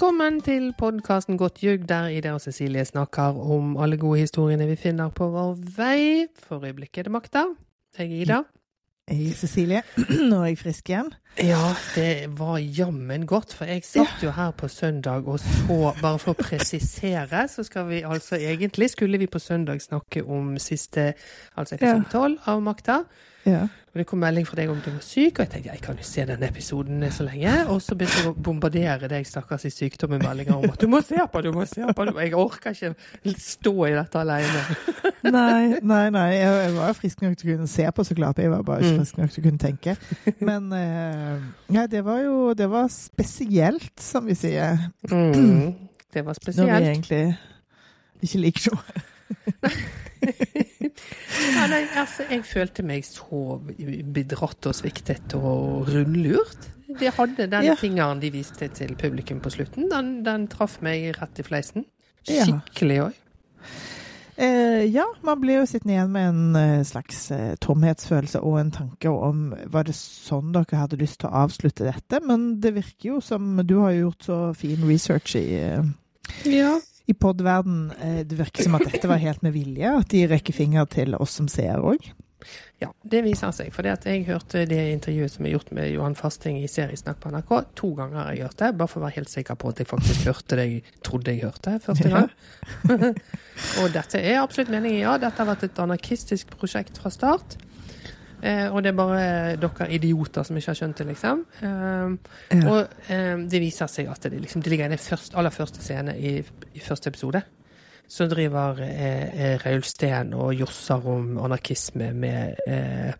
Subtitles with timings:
[0.00, 4.76] Velkommen til podkasten Godt ljug, der Ida og Cecilie snakker om alle gode historiene vi
[4.80, 6.24] finner på vår vei.
[6.40, 7.42] For øyeblikket er det makta.
[7.98, 8.38] Jeg er Ida.
[9.10, 9.82] Hei, Cecilie.
[10.30, 11.12] Nå er jeg frisk igjen.
[11.36, 16.16] Ja, det var jammen godt, for jeg satt jo her på søndag og så, bare
[16.16, 21.10] for å presisere, så skal vi altså egentlig, skulle vi på søndag snakke om siste,
[21.60, 23.02] altså episode tolv av Makta.
[23.46, 23.62] Ja.
[23.90, 25.96] Og det kom melding fra deg om du var syk, og jeg tenkte jeg kan
[25.98, 27.54] jo se denne episoden så lenge.
[27.72, 30.86] Og så begynte jeg å bombardere deg stakkars i sykdom med meldinger om at du
[30.92, 32.04] må se på, du må se på.
[32.06, 34.62] må- Jeg orker ikke stå i dette alene.
[35.30, 36.28] Nei, nei, nei.
[36.36, 38.38] Jeg, jeg var frisk nok til å kunne se på, så klart.
[38.40, 39.00] Jeg var bare ikke Mm.
[39.02, 39.96] frisk nok til å kunne tenke.
[40.40, 41.42] Men eh,
[41.74, 44.78] ja, det var jo Det var spesielt, som vi sier.
[45.10, 45.74] Mm,
[46.14, 46.68] det var spesielt.
[46.70, 47.36] Når vi egentlig
[48.22, 49.02] ikke liker noe.
[50.20, 53.58] Ja, nei, altså, jeg følte meg så
[54.14, 56.68] bedratt og sviktet og rundlurt.
[57.00, 57.74] De hadde den Ja.
[57.78, 59.88] fingeren de viste til publikum på slutten.
[59.90, 61.86] Den, den traff meg rett i fleisen.
[62.26, 63.12] Skikkelig òg.
[64.40, 68.70] Eh, ja, man blir jo sittende igjen med en eh, slags eh, tomhetsfølelse og en
[68.72, 72.22] tanke om Var det sånn dere hadde lyst til å avslutte dette?
[72.24, 75.84] Men det virker jo som Du har gjort så fin research i eh,
[76.48, 76.78] Ja.
[77.10, 80.54] I podverden, eh, det virker som at dette var helt med vilje, at de rekker
[80.56, 82.10] finger til oss som ser òg.
[82.80, 83.68] Ja, det viser seg.
[83.76, 87.50] For jeg hørte det intervjuet som er gjort med Johan Fasting i Seriesnakk på NRK.
[87.76, 89.90] To ganger har jeg hørt det, bare for å være helt sikker på at jeg
[89.90, 92.22] faktisk hørte det jeg trodde jeg hørte første Ja.
[92.22, 92.30] gang.
[93.82, 95.18] og dette er absolutt meningen, ja.
[95.20, 97.58] Dette har vært et anarkistisk prosjekt fra start.
[98.42, 99.22] Eh, og det er bare
[99.60, 101.44] dere idioter som ikke har skjønt det, liksom.
[101.62, 105.82] Eh, Og eh, det viser seg at det, liksom, det ligger i den aller første
[105.84, 106.38] scene i,
[106.74, 107.42] i første episode.
[108.10, 113.12] Så driver eh, eh, Raul Steen og josser om anarkisme med eh,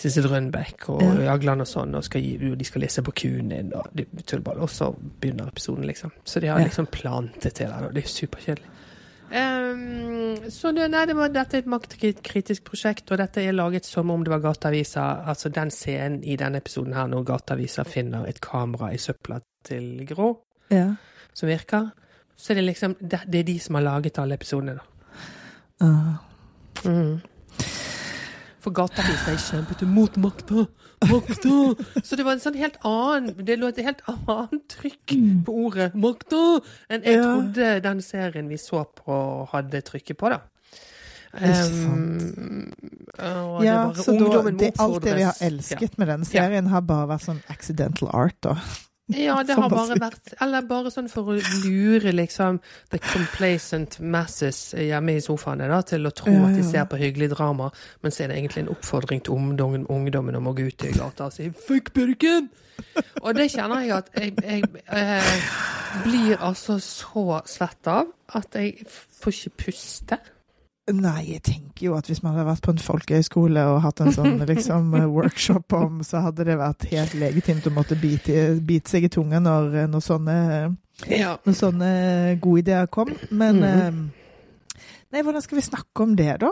[0.00, 1.14] Sissel Rønbeck og Ja.
[1.30, 4.60] Jagland og sånn, og skal gi, de skal lese på Kunin og tullball.
[4.64, 6.12] Og så begynner episoden, liksom.
[6.24, 8.70] Så de har liksom plantet til det, og det er superkjedelig.
[9.30, 13.86] Ehm, så det, nei, det var, dette er et maktkritisk prosjekt, og dette er laget
[13.86, 15.04] som om det var Gateavisa.
[15.30, 20.04] Altså den scenen i denne episoden her når Gateavisa finner et kamera i søpla til
[20.08, 20.32] Grå
[20.70, 20.94] Ja.
[21.34, 21.90] som virker.
[22.36, 25.86] Så det er liksom Det, det er de som har laget alle episodene, da.
[25.86, 26.14] Uh.
[26.84, 27.20] Mhm.
[28.60, 30.66] For Gateavisa er kjempet mot makta!
[31.08, 31.54] Makta!
[32.04, 35.14] Så det var en sånn helt annen Det lå et helt annet trykk
[35.46, 36.60] på ordet 'makta'
[36.90, 37.22] enn jeg Ja.
[37.24, 40.40] trodde den serien vi så på, hadde trykket på, da.
[41.32, 42.72] Um,
[43.62, 47.06] Ja, så da, det, alt det vi har elsket elsket med den serien, har bare
[47.14, 48.56] vært sånn accidental art, da.
[49.16, 52.60] Ja, det har bare vært Eller bare sånn for å lure liksom
[52.92, 57.32] the complacent masses hjemme i sofaene da, til å tro at de ser på hyggelig
[57.34, 57.70] drama,
[58.04, 60.94] men så er det egentlig en oppfordring til ungdommen, ungdommen om å gå ut i
[60.96, 62.50] gata og si 'fuck purken'!
[63.20, 64.60] Og det kjenner jeg at jeg, jeg
[65.90, 68.84] jeg blir altså så svett av at jeg
[69.20, 70.18] får ikke puste.
[70.92, 74.12] Nei, jeg tenker jo at hvis man hadde vært på en folkehøyskole og hatt en
[74.12, 78.90] sånn liksom eh, workshop om, så hadde det vært helt legitimt å måtte bite, bite
[78.90, 80.36] seg i tunga når, når, sånne,
[81.10, 81.36] Ja.
[81.46, 81.90] når sånne
[82.40, 83.12] gode ideer kom.
[83.30, 83.64] Men Mhm.
[83.64, 84.16] eh,
[85.12, 86.50] Nei, hvordan skal vi snakke om det, da?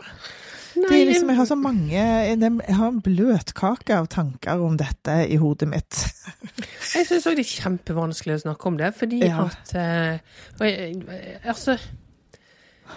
[0.74, 5.14] Det Nei, liksom, jeg har så mange Jeg har en bløtkake av tanker om dette
[5.30, 6.00] i hodet mitt.
[6.94, 9.46] Jeg syns òg det er kjempevanskelig å snakke om det, fordi Ja.
[9.46, 10.18] at eh,
[10.60, 11.02] og jeg,
[11.44, 11.78] Altså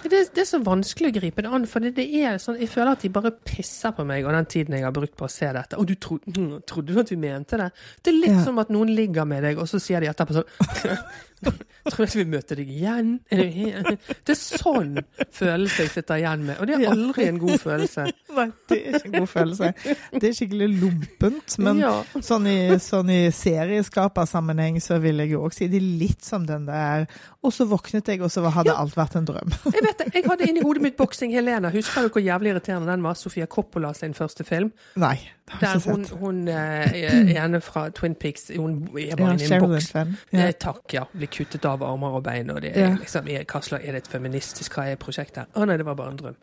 [0.03, 2.69] det, det er så vanskelig å gripe det an, for det, det er sånn Jeg
[2.73, 5.31] føler at de bare pisser på meg og den tiden jeg har brukt på å
[5.31, 5.77] se dette.
[5.77, 7.69] Og du tro, hm, trodde du at vi mente det?
[8.03, 8.43] Det er litt Ja.
[8.45, 10.97] som at noen ligger med deg, og så sier de etterpå sånn
[11.91, 13.13] Tror jeg vi møter deg igjen?
[13.33, 14.99] Er Det er sånn
[15.33, 18.05] følelse jeg sitter igjen med, og det er aldri en god følelse.
[18.37, 19.71] Nei, det er ikke en god følelse.
[20.13, 21.57] Det er skikkelig lompent.
[21.65, 21.91] Men ja.
[22.21, 26.45] sånn i, sånn i serieskapersammenheng så vil jeg jo også si det er litt som
[26.47, 27.07] den der
[27.41, 28.77] Og så våknet jeg, og så hadde Ja.
[28.79, 29.51] alt vært en drøm.
[29.75, 31.71] Jeg vet det, jeg hadde inni hodet mitt Boksing Helena.
[31.73, 33.17] Husker du hvor jævlig irriterende den var?
[33.17, 34.69] Sofia Coppola sin første film.
[35.01, 35.15] Nei,
[35.61, 39.93] Der hun, hun eh, ene fra Twin Peaks Hun er bare Ja, i en boks.
[40.33, 40.51] Ja.
[40.59, 41.03] takk, ja.
[41.13, 42.49] Blir kuttet av armer og bein.
[42.49, 42.95] Og det er Ja.
[42.95, 45.45] liksom er, slags, er det et feministisk hva er prosjektet?
[45.55, 46.35] Å nei, det var bare en drøm.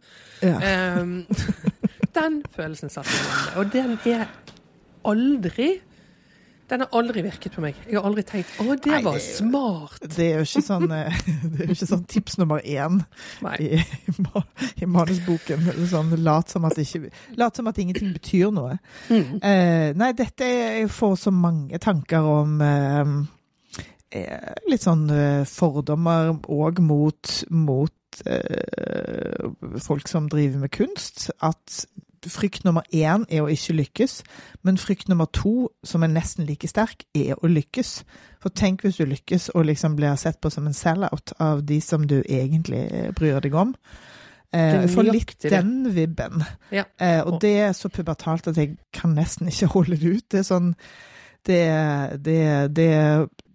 [0.42, 1.00] Ja.
[1.00, 1.26] Um,
[2.18, 3.56] den følelsen satt i meg.
[3.56, 4.26] Og den er
[5.04, 5.80] aldri
[6.68, 7.76] Den har aldri virket på meg.
[7.88, 10.08] Jeg har aldri tenkt 'Å, det Nei, var det jo- smart'.
[10.16, 11.20] Det er jo ikke sånn, eh,
[11.54, 13.00] det jo ikke sånn tips nummer én
[13.58, 13.80] i,
[14.82, 15.64] i, manusboken.
[15.88, 17.10] Sånn, lat, som ikke,
[17.40, 18.78] lat som at ingenting betyr noe.
[19.08, 19.40] Mm.
[19.42, 23.16] Eh, nei, dette jeg får så mange tanker om eh,
[24.68, 25.08] litt sånn
[25.48, 29.48] fordommer òg mot, mot eh,
[29.84, 31.30] folk som driver med kunst.
[31.40, 31.84] At
[32.26, 34.22] frykt nummer én er å ikke lykkes,
[34.66, 38.02] men frykt nummer to, som er nesten like sterk, er å lykkes.
[38.42, 41.80] For tenk hvis du lykkes og liksom blir sett på som en sell-out av de
[41.84, 42.86] som du egentlig
[43.18, 43.74] bryr deg om.
[44.52, 46.42] Eh, jeg litt den vibben.
[46.72, 46.86] Ja.
[46.96, 50.26] Eh, og det er så pubertalt at jeg kan nesten ikke holde det ut.
[50.30, 50.74] Det er sånn
[51.48, 51.64] Det,
[52.20, 52.40] det,
[52.76, 52.88] det,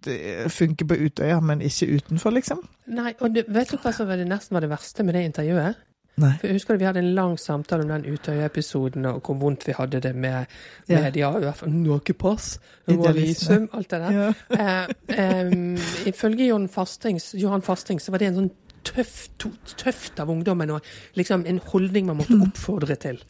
[0.02, 2.62] det funker på Utøya, men ikke utenfor, liksom.
[2.90, 5.22] Nei, og du, vet du hva som var det nesten var det verste med det
[5.28, 5.76] intervjuet?
[6.16, 6.30] Nei.
[6.38, 9.74] For jeg husker Vi hadde en lang samtale om den Utøya-episoden og hvor vondt vi
[9.74, 10.44] hadde det med
[10.88, 11.30] media.
[11.30, 11.38] Ja.
[11.38, 14.12] I hvert fall nåkepass, visum, alt det der.
[14.12, 14.74] Ja.
[15.08, 15.74] eh, um,
[16.06, 18.52] ifølge Johan Fastings, Johan Fasting så var det en sånn
[18.84, 19.46] tøft,
[19.80, 23.20] tøft av ungdommen og liksom en holdning man måtte oppfordre til.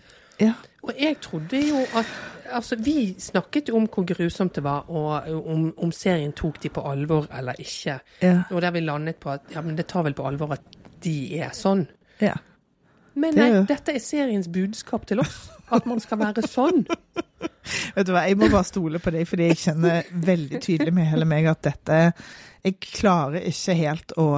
[0.40, 0.52] Ja.
[0.82, 2.14] Og jeg trodde jo at
[2.54, 6.69] Altså, vi snakket jo om hvor grusomt det var, og om, om serien tok de
[6.70, 7.96] på alvor eller ikke.
[8.20, 8.42] Ja.
[8.50, 11.14] Og der vi landet på at ja, men det tar vel på alvor at de
[11.40, 11.86] er sånn.
[12.20, 12.34] Ja.
[13.14, 13.66] Men nei, det...
[13.70, 15.44] dette er seriens budskap til oss.
[15.72, 16.82] At man skal være sånn.
[17.94, 21.08] Vet du hva, jeg må bare stole på deg, fordi jeg kjenner veldig tydelig med
[21.12, 21.99] hele meg at dette
[22.64, 24.28] Jeg klarer ikke helt å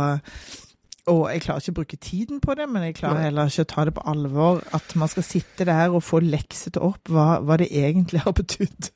[1.07, 3.69] og jeg klarer ikke å bruke tiden på det, men jeg klarer heller ikke å
[3.71, 4.59] ta det på alvor.
[4.75, 8.89] At man skal sitte der og få lekset opp hva, hva det egentlig har betydd.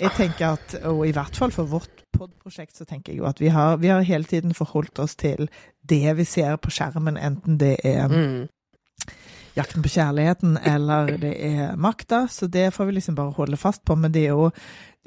[0.00, 3.42] Jeg tenker at, og i hvert fall for vårt podprosjekt, så tenker jeg jo at
[3.44, 5.50] vi har, vi har, hele tiden forholdt oss til
[5.84, 8.40] det vi ser på skjermen, enten det er mm.
[9.56, 13.82] Jakten på kjærligheten eller det er makta, så det får vi liksom bare holde fast
[13.84, 13.96] på.
[13.98, 14.50] Men det er jo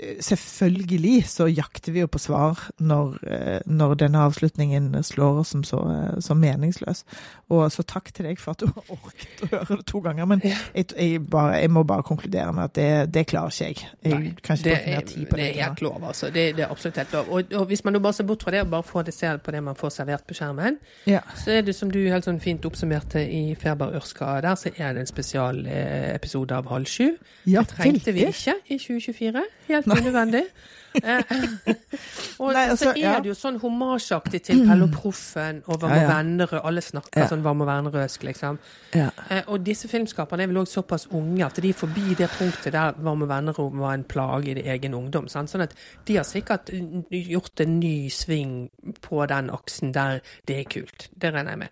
[0.01, 5.61] Selvfølgelig så jakter vi jo på svar når, eh, når denne avslutningen slår oss som
[5.63, 7.03] så, eh, så, meningsløs.
[7.49, 10.25] Og så takk til deg for at du har orket å høre det to ganger.
[10.25, 10.57] Men jeg,
[10.97, 13.91] jeg, bare, jeg må bare konkludere med at det, det klarer ikke jeg.
[14.01, 15.45] Jeg kan ikke bruke mer tid på det.
[15.45, 16.31] Det er helt lov, altså.
[16.33, 17.29] Det, det, er absolutt helt lov.
[17.29, 19.51] Og, og, hvis man bare ser bort fra det og bare får det selv på
[19.53, 21.21] det man får servert på skjermen, ja.
[21.37, 24.97] så er det som du helt sånn fint oppsummerte i Ferber Ørska der, så er
[24.97, 27.13] det en spesialepisode av Halv sju.
[27.45, 29.45] Ja, det trengte vi ikke i 2024.
[29.69, 30.39] Helt helt unødvendig.
[30.39, 30.45] Eh,
[32.43, 35.89] og Nei, altså, så er det jo sånn Hommasjaktig til Pelle og Proffen og Hva
[35.89, 36.09] med ja, ja.
[36.11, 36.59] Vennerød.
[36.69, 37.29] Alle snakker ja.
[37.31, 38.59] sånn Hva med Vennerødsk, liksom.
[38.93, 39.09] Ja.
[39.29, 42.75] Eh, og disse filmskaperne er vel òg såpass unge at de er forbi det punktet
[42.75, 45.29] der Hva med Vennerød var en plage i egen ungdom.
[45.31, 45.51] Sant?
[45.53, 45.75] Sånn at
[46.07, 46.71] de har sikkert
[47.09, 48.55] gjort en ny sving
[49.01, 51.09] på den aksen der det er kult.
[51.21, 51.67] Det regner jeg med.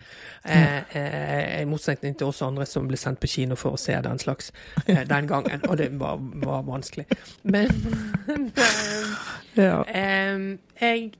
[0.46, 3.96] Eh, eh, I motsetning til oss andre som ble sendt på kino for å se
[4.04, 4.52] den slags
[4.86, 5.66] eh, den gangen.
[5.70, 7.06] Og det var, var vanskelig.
[7.44, 7.70] Men
[9.58, 9.82] ja.
[10.36, 11.12] Um, jeg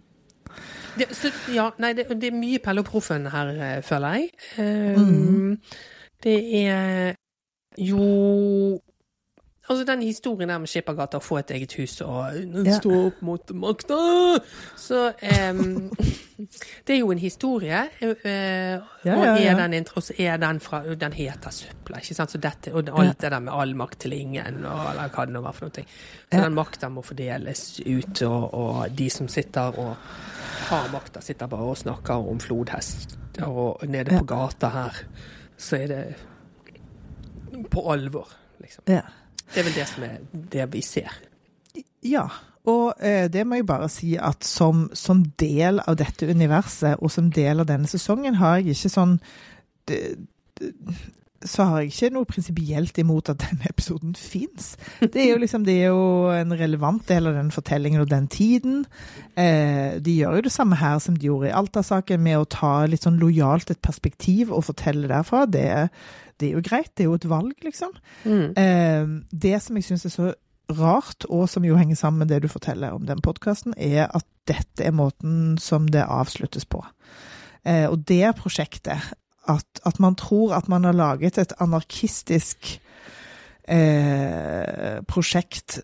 [1.00, 4.30] det, så, ja, nei, det, det, er mye Pelle og Proffen her, eh, føler jeg.
[4.60, 5.62] Um, mm.
[6.24, 7.14] Det er
[7.80, 8.02] jo
[9.72, 12.36] Altså den historien der med Skippergata, å få et eget hus og
[12.68, 12.76] ja.
[12.76, 14.00] stå opp mot makta
[14.80, 15.86] Så um,
[16.88, 18.10] Det er jo en historie, uh,
[19.06, 22.34] ja, og, er den, og så er den fra Den heter Søpla, ikke sant?
[22.34, 25.36] Så dette, og alt det der med all makt til ingen, og eller hva det
[25.38, 25.86] nå var for noe.
[26.26, 29.94] Så den makta må fordeles ut, og, og, de som sitter og
[30.72, 33.16] har makta, sitter bare og snakker om flodhest,
[33.46, 35.02] og nede på gata her,
[35.62, 36.04] så er det
[37.72, 38.34] på alvor,
[38.64, 38.90] liksom.
[38.90, 39.06] Ja.
[39.52, 40.18] Det er vel det som er
[40.54, 41.14] det vi ser.
[42.08, 42.26] Ja,
[42.70, 47.12] og eh, det må jeg bare si at som, som, del av dette universet, og
[47.12, 49.18] som del av denne sesongen, har jeg ikke sånn
[51.48, 54.76] så har jeg ikke noe prinsipielt imot at denne episoden fins.
[55.02, 58.84] Det liksom, det er jo en relevant del av den fortellingen og den tiden.
[59.34, 62.74] Eh, de gjør jo det samme her som de gjorde i Alta-saken, med å ta
[62.90, 65.48] litt sånn lojalt et perspektiv og fortelle derfra.
[65.50, 65.90] Det,
[66.42, 67.94] det er jo greit, det er jo et valg, liksom.
[68.26, 68.48] Mm.
[68.58, 69.12] Eh,
[69.44, 70.32] det som jeg syns er så
[70.78, 74.26] rart, og som jo henger sammen med det du forteller om den podkasten, er at
[74.50, 76.84] dette er måten som det avsluttes på.
[77.66, 79.14] Eh, og det prosjektet,
[79.50, 82.82] at, at, man tror at man har laget et anarkistisk
[83.68, 85.82] eh, prosjekt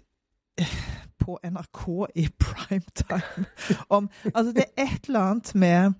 [1.18, 1.82] på NRK
[2.16, 3.46] i primetime
[3.98, 5.98] om Altså, det er et eller annet med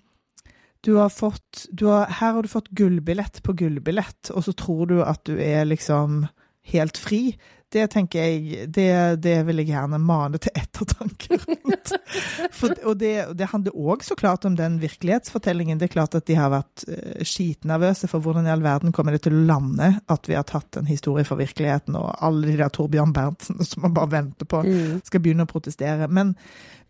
[0.80, 4.86] du har fått du har, Her har du fått gullbillett på gullbillett, og så tror
[4.86, 6.26] du at du er liksom
[6.68, 7.38] helt fri.
[7.72, 11.92] Det tenker jeg Det, det vil jeg gjerne mane til ettertanke rundt.
[12.58, 15.80] For, og det, det handler òg så klart om den virkelighetsfortellingen.
[15.80, 19.14] Det er klart at de har vært uh, skitnervøse for hvordan i all verden kommer
[19.14, 22.56] det til å lande at vi har tatt en historie for virkeligheten, og alle de
[22.60, 25.04] der Torbjørn Berntsen som man bare venter på mm.
[25.08, 26.08] skal begynne å protestere.
[26.08, 26.32] Men,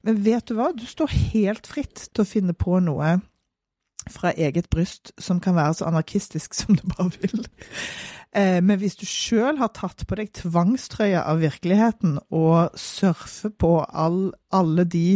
[0.07, 0.71] men vet du hva?
[0.77, 3.17] Du står helt fritt til å finne på noe
[4.13, 7.45] fra eget bryst som kan være så anarkistisk som du bare vil.
[8.37, 13.79] Eh, men hvis du sjøl har tatt på deg tvangstrøya av virkeligheten og surfer på
[13.89, 15.09] all, alle de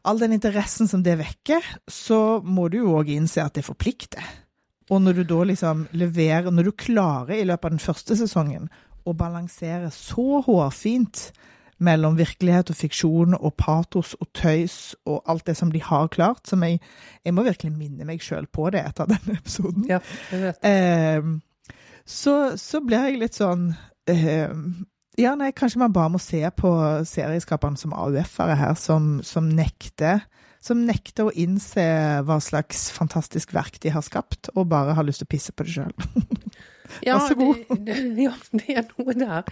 [0.00, 4.24] All den interessen som det vekker, så må du jo òg innse at det forplikter.
[4.88, 8.70] Og når du da liksom leverer Når du klarer i løpet av den første sesongen
[9.04, 11.30] å balansere så hårfint
[11.80, 16.44] mellom virkelighet og fiksjon og patos og tøys og alt det som de har klart,
[16.48, 16.80] som jeg,
[17.24, 19.86] jeg må virkelig minne meg sjøl på det etter denne episoden.
[19.90, 20.00] Ja,
[20.32, 20.64] jeg vet.
[20.66, 21.30] Eh,
[22.04, 23.70] så, så blir jeg litt sånn
[24.10, 24.50] eh,
[25.20, 26.74] Ja, nei, kanskje man bare må se på
[27.06, 30.24] serieskaperne som AUF-ere her, som, som nekter
[30.60, 31.82] som nekter å innse
[32.28, 35.66] hva slags fantastisk verk de har skapt, og bare har lyst til å pisse på
[35.66, 35.94] det sjøl.
[37.06, 37.58] Ja, Vær så god.
[37.70, 39.44] Det, det, ja, det er noe der.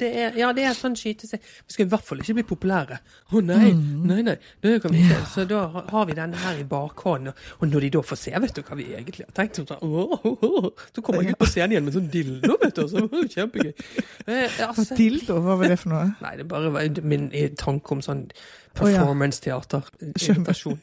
[0.00, 2.44] Det er, ja, det er sånn skyte seg Vi skal i hvert fall ikke bli
[2.48, 2.98] populære.
[3.30, 5.20] Å nei, nei, nei, det kan vi ikke.
[5.30, 7.36] Så da har vi denne her i bakhånden.
[7.60, 10.72] Og, når de da får se, vet du hva vi egentlig har tenkt, så, sånn,
[10.94, 12.84] så kommer jeg ut på scenen igjen med sånn dildo, vet du.
[12.90, 13.72] Så, kjempegøy.
[14.26, 16.10] Eh, altså, Dildo, hva var det for noe?
[16.24, 18.26] Nei, det bare var min tanke om sånn
[18.74, 19.82] performance-teater.
[20.02, 20.80] Invitasjon.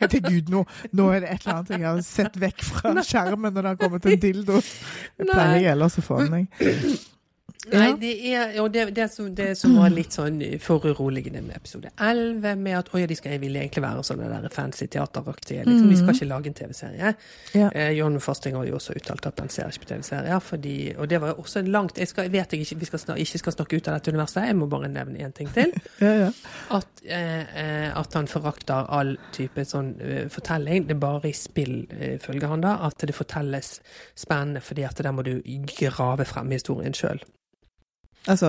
[0.00, 0.64] Jeg tenker, Gud, nå,
[0.96, 3.80] nå er det et eller annet jeg har sett vekk fra skjermen når det har
[3.80, 4.60] kommet en dildo.
[5.18, 6.62] Det pleier jeg ellers å få med meg.
[7.70, 11.92] Nei, det er og det, det, som, det som var litt sånn foruroligende med episode
[11.94, 15.62] 11, med at oi, de skal ville egentlig være sånne der fancy teateraktige.
[15.68, 17.12] Liksom, Vi skal ikke lage en TV-serie.
[17.54, 17.68] Ja.
[17.70, 21.20] Eh, John Fasting har jo også uttalt at han ser ikke på TV-serier, Og det
[21.20, 23.38] var jo også en langt Jeg, skal, jeg vet jeg ikke vi skal snak, ikke
[23.38, 25.72] skal snakke ut av dette universet, jeg må bare nevne én ting til.
[26.02, 26.30] Ja, ja.
[26.70, 30.88] At, eh, eh, at han forakter all type sånn uh, fortelling.
[30.88, 33.76] Det er bare i spill, uh, følger han da, at det fortelles
[34.18, 35.36] spennende, fordi at der må du
[35.78, 37.22] grave frem historien sjøl.
[38.30, 38.48] Altså,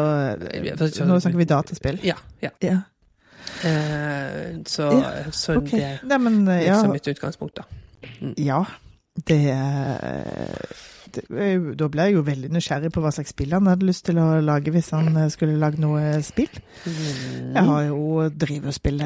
[1.05, 1.99] nå snakker vi dataspill.
[2.05, 2.17] Ja.
[2.43, 2.49] ja.
[2.61, 2.79] Ja.
[3.63, 5.79] Eh, så Ja, så okay.
[5.79, 7.63] det Nei, men er ja, liksom mitt utgangspunkt, da.
[8.37, 8.63] ja.
[9.13, 9.39] Det,
[11.15, 14.05] det er Da ble jeg jo veldig nysgjerrig på hva slags spill han hadde lyst
[14.07, 16.51] til å lage hvis han eh, skulle lage noe spill.
[16.85, 17.53] Mm.
[17.55, 19.03] Jeg har jo drevet og spilt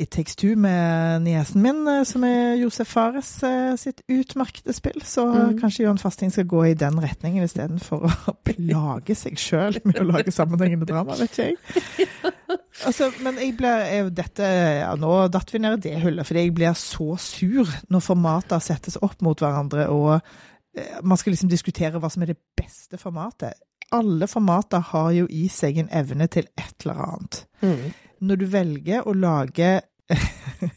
[0.00, 5.00] It Takes Two med niesen min, eh, som er Josef Fares eh, sitt utmerkede spill.
[5.04, 5.58] Så Mm.
[5.60, 10.08] kanskje Johan Fasting skal gå i den retningen istedenfor å plage seg sjøl med å
[10.08, 12.20] lage sammenhengende drama, vet ikke jeg.
[12.86, 14.46] Altså, men jeg ble, jeg, dette,
[14.80, 18.62] ja, nå datt vi ned i det hullet, fordi jeg blir så sur når formater
[18.64, 20.38] settes opp mot hverandre, og eh,
[21.02, 23.58] man skal liksom diskutere hva som er det beste formatet.
[23.92, 27.90] Alle formater har jo i seg en evne til et eller annet Mm.
[28.20, 29.80] når du velger å lage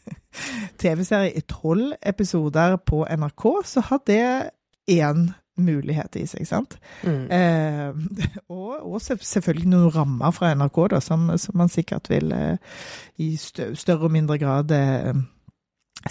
[0.81, 4.49] TV-serie i tolv episoder på NRK, så har det
[4.91, 6.75] én mulighet i seg, sant?
[7.05, 7.27] Mm.
[7.31, 12.57] Eh, og, og selvfølgelig noen rammer fra NRK, da, som, som man sikkert vil eh,
[13.21, 15.13] i større og mindre grad eh,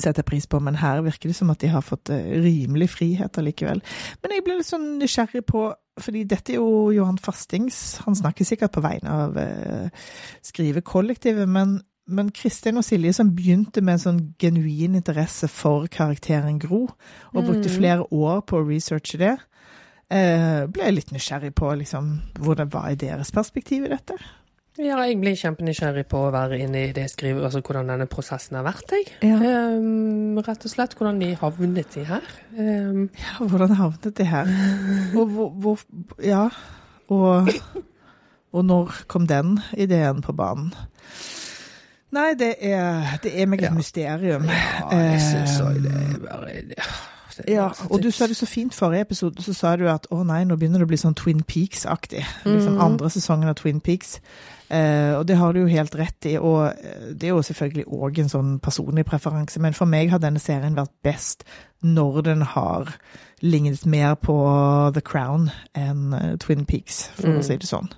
[0.00, 3.38] sette pris på, men her virker det som at de har fått eh, rimelig frihet
[3.38, 3.82] allikevel.
[4.22, 5.70] Men jeg ble litt sånn nysgjerrig på
[6.00, 9.90] fordi dette er jo Johan Fastings, han snakker sikkert på vegne av eh,
[10.40, 16.56] skrivekollektivet, men, men Kristin og Silje som begynte med en sånn genuin interesse for karakteren
[16.62, 16.86] Gro,
[17.34, 17.76] og brukte Mm.
[17.76, 19.34] flere år på å researche det,
[20.08, 24.16] eh, ble jeg litt nysgjerrig på liksom, hvordan var i deres perspektiv i dette.
[24.80, 28.56] Ja, jeg blir kjempenysgjerrig på å være inne i det skrivet, altså hvordan denne prosessen
[28.56, 29.10] har vært, jeg.
[29.20, 29.36] Ja.
[29.36, 32.24] Um, rett og slett hvordan de havnet i her.
[32.56, 34.48] Um, Ja, hvordan havnet det her?
[35.14, 35.78] Og hvor, hvor
[36.24, 36.46] Ja.
[37.12, 37.48] Og,
[38.52, 40.72] og når kom den ideen på banen?
[42.12, 43.74] Nei, det er, det er meg et Ja.
[43.76, 44.44] mysterium.
[44.48, 46.74] ja, jeg syns òg det er bare det,
[47.48, 50.44] Ja, og du sa det så fint forrige episode, så sa du at å nei,
[50.44, 52.24] nå begynner det å bli sånn Twin Peaks-aktig.
[52.44, 52.80] Liksom Mhm.
[52.84, 54.20] andre sesongen av Twin Peaks.
[54.72, 57.84] Eh, og det har du jo helt rett i, og eh, det er jo selvfølgelig
[57.92, 61.44] òg en sånn personlig preferanse, men for meg har denne serien vært best
[61.84, 62.94] når den har
[63.42, 64.36] lignet mer på
[64.94, 67.38] The Crown enn eh, Twin Peaks, for Mm.
[67.38, 67.90] å si det sånn.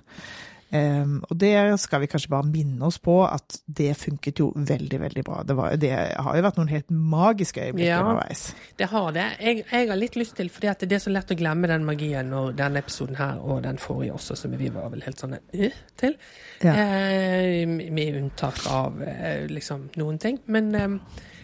[0.75, 4.99] Um, og det skal vi kanskje bare minne oss på at det funket jo veldig,
[5.01, 5.41] veldig bra.
[5.47, 7.99] Det, var, det har jo vært noen helt magiske øyeblikk Ja.
[8.03, 8.45] underveis.
[8.79, 9.25] Det har det.
[9.41, 11.85] Jeg, jeg har litt lyst til, fordi at det er så lett å glemme den
[11.87, 15.37] magien når denne episoden her, og den forrige også, som vi var vel helt sånn
[15.37, 16.17] øh, til.
[16.63, 16.73] Ja.
[16.75, 20.39] Eh, med unntak av eh, liksom noen ting.
[20.51, 20.97] Men eh,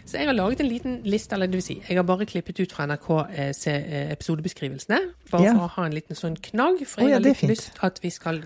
[0.06, 2.60] så jeg har laget en liten liste, eller det vil si, jeg har bare klippet
[2.60, 5.00] ut fra NRK eh, eh, episodebeskrivelsene,
[5.32, 5.54] bare Ja.
[5.54, 8.00] for å ha en liten sånn knagg, for jeg jeg ja, har litt lyst at
[8.04, 8.42] vi skal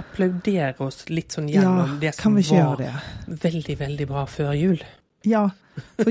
[0.00, 2.92] applaudere oss litt sånn gjennom det som var det?
[3.26, 4.82] veldig, veldig bra før jul.
[5.26, 5.48] Ja.
[5.76, 6.10] For,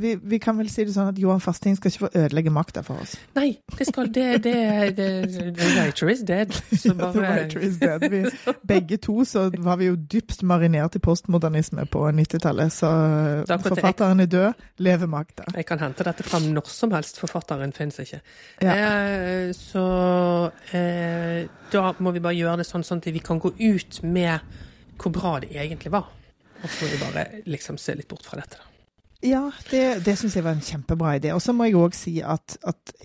[0.00, 2.82] vi, vi kan vel si det sånn at Johan Fasting skal ikke få ødelegge makta
[2.86, 3.14] for oss.
[3.36, 4.56] Nei, det skal det, det,
[4.98, 6.54] det The writer is dead.
[6.72, 8.06] Så The bare writer is dead.
[8.10, 8.24] Vi,
[8.66, 12.90] begge to så var vi jo dypt marinert i postmodernisme på 90-tallet, så
[13.46, 15.46] er forfatteren er død, lever makta.
[15.54, 17.20] Jeg kan hente dette fram når som helst.
[17.22, 18.22] Forfatteren finnes ikke.
[18.62, 18.74] Ja.
[18.74, 19.86] Eh, så
[20.74, 24.62] eh, da må vi bare gjøre det sånn, sånn at vi kan gå ut med
[24.96, 26.10] hvor bra det egentlig var.
[26.66, 28.58] Og så må vi bare liksom se litt bort fra dette.
[28.58, 28.72] da.
[29.24, 31.32] Ja, det, det syns jeg var en kjempebra idé.
[31.32, 32.58] Og så må jeg òg si at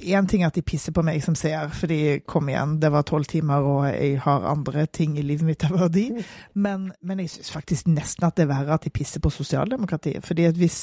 [0.03, 3.06] én ting er at de pisser på meg som ser, fordi kom igjen, det var
[3.08, 6.10] tolv timer, og jeg har andre ting i livet mitt av verdi.
[6.53, 10.25] Men, men jeg syns faktisk nesten at det er verre at de pisser på sosialdemokratiet.
[10.27, 10.82] fordi at hvis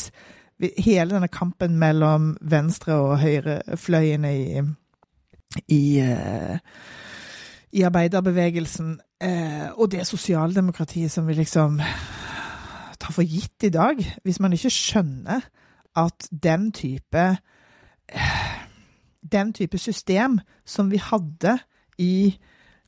[0.81, 4.63] hele denne kampen mellom venstre- og høyrefløyene i,
[5.69, 6.57] i, uh,
[7.73, 11.79] i arbeiderbevegelsen uh, og det sosialdemokratiet som vi liksom
[13.09, 15.47] tar for gitt i dag, hvis man ikke skjønner
[15.97, 17.39] at den type
[19.33, 21.59] Den type system som vi hadde
[21.99, 22.39] i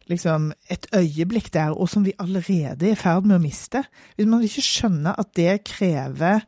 [0.08, 3.82] liksom et øyeblikk der, og som vi allerede er i ferd med å miste
[4.16, 6.46] Hvis man ikke skjønner at det krever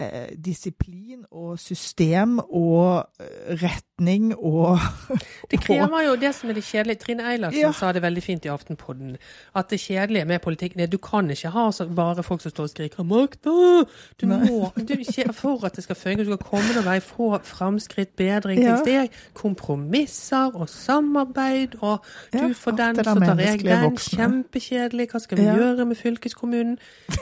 [0.00, 4.78] eh, disiplin og system og eh, retning og
[5.50, 6.98] Det krever jo det som er det kjedelige.
[7.04, 7.72] Trine Eilertsen ja.
[7.72, 9.16] sa det veldig fint i Aftenpodden.
[9.54, 12.70] At det kjedelige med politikken er du kan ikke ha bare folk som står og
[12.70, 13.84] skriker 'makta'!
[14.20, 14.50] Du Nei.
[14.50, 14.94] må, du,
[15.32, 18.62] For at det skal funke, du skal komme deg vei, få framskritt, bedring.
[18.62, 18.76] Ja.
[18.84, 23.82] Det er kompromisser og samarbeid, og du ja, får den, så tar jeg den.
[23.84, 24.18] Voksne.
[24.18, 25.08] Kjempekjedelig.
[25.10, 26.78] Hva skal vi gjøre med fylkeskommunen?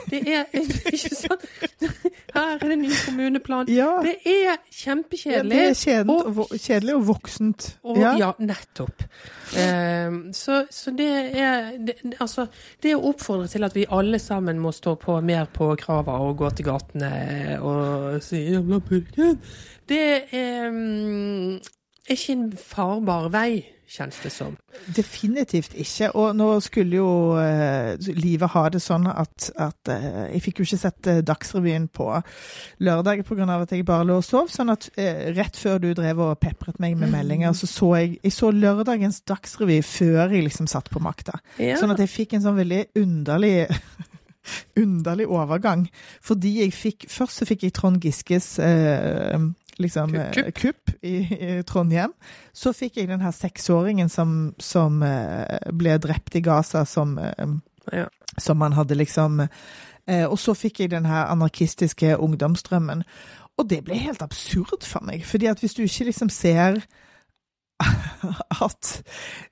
[0.09, 0.45] Det er
[0.93, 1.47] ikke sånn
[2.33, 3.67] Her er det ny kommuneplan.
[3.67, 5.51] Det er kjempekjedelig.
[5.51, 7.67] det er kjedelig og, kjedelig og voksent.
[7.83, 8.13] Og, ja.
[8.19, 8.31] ja.
[8.39, 9.05] nettopp.
[9.59, 12.47] Eh, så, så, det er det, Altså,
[12.83, 16.39] det å oppfordre til at vi alle sammen må stå på mer på krava og
[16.41, 17.13] gå til gatene
[17.61, 19.37] og si 'jævla purken',
[19.89, 20.01] det
[20.31, 24.55] er, er ikke en farbar vei kjennes det som.
[24.95, 26.09] Definitivt ikke.
[26.19, 30.67] Og nå skulle jo uh, livet ha det sånn at, at uh, Jeg fikk jo
[30.67, 32.09] ikke sett uh, Dagsrevyen på
[32.83, 33.47] lørdag pga.
[33.59, 34.49] at jeg bare lå og sov.
[34.53, 34.89] Sånn at
[35.37, 39.21] rett før du drev og pepret meg med meldinger, så så jeg, jeg så lørdagens
[39.29, 41.39] Dagsrevy før jeg liksom satt på makta.
[41.61, 41.77] Ja.
[41.79, 43.67] Sånn at jeg fikk en sånn veldig underlig
[44.83, 45.87] underlig overgang.
[46.21, 49.39] Fordi jeg fikk Først så fikk jeg Trond Giskes eh,
[49.81, 52.13] liksom, eh, kupp, kupp i, i, Trondheim.
[52.53, 57.55] Så fikk jeg den her seksåringen som, som uh, ble drept i Gaza, som, uh,
[57.91, 58.07] ja.
[58.37, 59.47] som man hadde liksom
[60.03, 63.05] Og så fikk jeg den her anarkistiske ungdomsdrømmen.
[63.55, 66.81] Og det ble helt absurd for meg, fordi at hvis du ikke liksom ser
[68.67, 68.89] at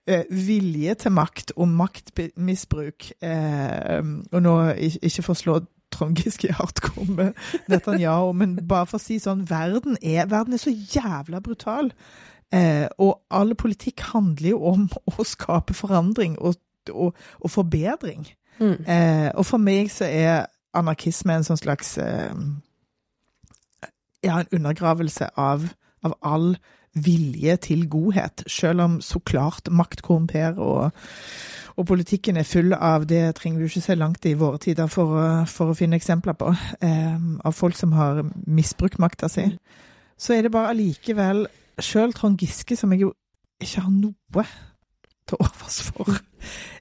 [0.07, 5.55] eh, vilje til makt og maktmisbruk eh, Og nå ikke for å slå
[5.91, 7.39] Trond Giske hardcore med
[7.71, 11.91] Netanyahu, men bare for å si sånn verden er, verden er så jævla brutal.
[12.51, 16.59] Eh, og all politikk handler jo om å skape forandring og,
[16.91, 18.27] og, og forbedring.
[18.59, 18.75] Mm.
[18.85, 22.35] Eh, og for meg så er anarkisme en sånn slags eh,
[24.21, 25.63] Ja, en undergravelse av,
[26.05, 26.53] av all
[26.93, 30.91] vilje til godhet, selv om så klart makt korrumperer og
[31.81, 35.17] og politikken er full av det trenger vi ikke se langt i våre tider for,
[35.49, 36.51] for å finne eksempler på,
[36.85, 39.47] eh, av folk som har misbrukt makta si.
[40.21, 41.47] Så er det bare allikevel
[41.81, 43.13] Sjøl Trond Giske, som jeg jo
[43.61, 44.45] ikke har noe
[45.29, 46.19] til overs for.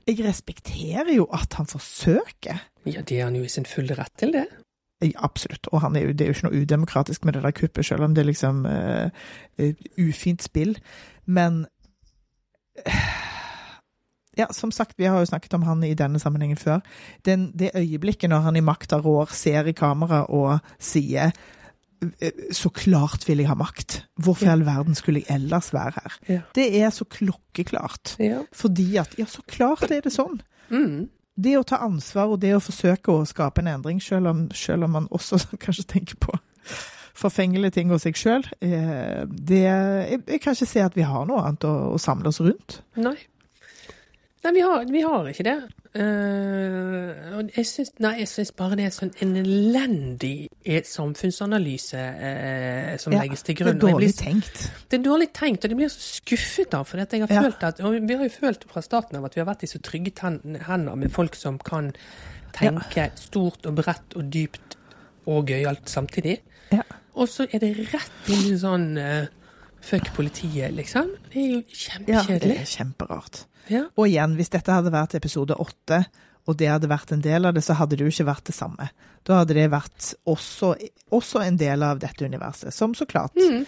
[0.09, 2.61] Jeg respekterer jo at han forsøker.
[2.89, 4.47] Ja, det er han jo i sin fulle rett til, det.
[5.01, 5.69] Ja, absolutt.
[5.73, 8.15] Og er jo, det er jo ikke noe udemokratisk med det der kuppet, selv om
[8.15, 9.09] det er liksom uh,
[9.97, 10.77] ufint spill.
[11.27, 11.67] Men
[12.87, 13.20] uh,
[14.39, 16.85] ja, som sagt, vi har jo snakket om han i denne sammenhengen før.
[17.27, 21.35] Den, det øyeblikket når han i makta rår, ser i kamera og sier
[22.53, 23.99] så klart vil jeg ha makt.
[24.17, 26.15] Hvorfor i all verden skulle jeg ellers være her?
[26.29, 26.41] Ja.
[26.57, 28.15] Det er så klokkeklart.
[28.19, 28.41] Ja.
[28.53, 30.41] Fordi at Ja, så klart er det sånn.
[30.71, 31.11] Mm.
[31.37, 34.89] Det å ta ansvar og det å forsøke å skape en endring, selv om, selv
[34.89, 36.33] om man også kanskje tenker på
[37.21, 41.27] forfengelige ting hos seg sjøl, eh, det jeg, jeg, kan ikke se at vi har
[41.29, 42.81] noe annet å, å samle oss rundt.
[42.97, 43.19] Nei.
[44.41, 45.59] Nei, vi har, vi har ikke det.
[45.91, 50.47] Uh, jeg syns, nei, jeg syns bare det er sånn en elendig
[50.87, 53.77] samfunnsanalyse uh, som ja, legges til grunn.
[53.77, 54.63] Det er dårlig blir, tenkt.
[54.87, 56.87] Det er dårlig tenkt, og det blir så skuffet av.
[56.89, 57.43] For jeg har ja.
[57.45, 59.71] følt at, og vi har jo følt fra starten av at vi har vært i
[59.73, 61.91] så trygge hender med folk som kan
[62.57, 63.11] tenke ja.
[63.19, 64.79] stort og bredt og dypt
[65.29, 66.39] og gøyalt samtidig.
[67.19, 69.29] Og så er det rett inn i sånn uh,
[69.81, 71.15] Fuck politiet, liksom.
[71.33, 72.51] Det er jo kjempekjedelig.
[72.53, 73.39] Ja, det er kjemperart.
[73.71, 73.87] Ja.
[73.97, 76.05] Og igjen, hvis dette hadde vært episode åtte,
[76.49, 78.57] og det hadde vært en del av det, så hadde det jo ikke vært det
[78.57, 78.89] samme.
[79.29, 80.75] Da hadde det vært også,
[81.15, 83.67] også en del av dette universet, som så klart mm.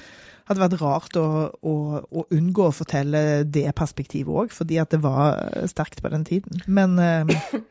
[0.48, 5.02] hadde vært rart å, å, å, unngå å fortelle det perspektivet òg, fordi at det
[5.04, 5.38] var
[5.70, 6.64] sterkt på den tiden.
[6.66, 7.36] Men eh,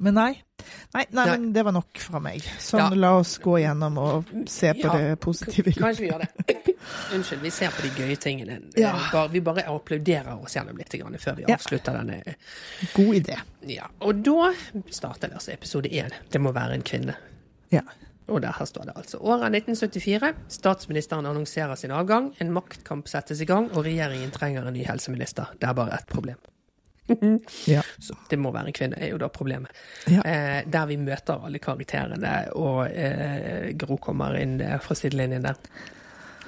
[0.00, 0.30] men nei.
[0.94, 1.38] Nei, nei, nei.
[1.38, 2.44] men det var nok fra meg.
[2.60, 2.98] Sånn, ja.
[3.02, 4.96] la oss gå gjennom og se på ja.
[4.96, 5.74] det positive.
[5.76, 6.74] Kanskje vi gjør det.
[7.14, 8.58] Unnskyld, vi ser på de gøye tingene.
[8.80, 8.94] Ja.
[9.32, 12.36] vi bare applauderer oss gjennom litt før vi avslutter denne.
[12.94, 13.36] God idé.
[13.68, 14.52] Ja, Og da
[14.88, 16.14] starter vi altså episode én.
[16.32, 17.16] Det må være en kvinne.
[17.72, 17.84] Ja.
[18.30, 19.18] Og der her står det altså.
[19.20, 20.32] Året 1974.
[20.48, 22.32] Statsministeren annonserer sin avgang.
[22.40, 25.52] En maktkamp settes i gang, og regjeringen trenger en ny helseminister.
[25.60, 26.38] Det er bare ett problem.
[27.68, 27.82] Ja.
[28.06, 29.76] Så det må være en kvinne, er jo da problemet.
[30.10, 30.22] Ja.
[30.24, 35.58] Eh, der vi møter alle karakterene, og eh, Gro kommer inn fra sidelinjen der.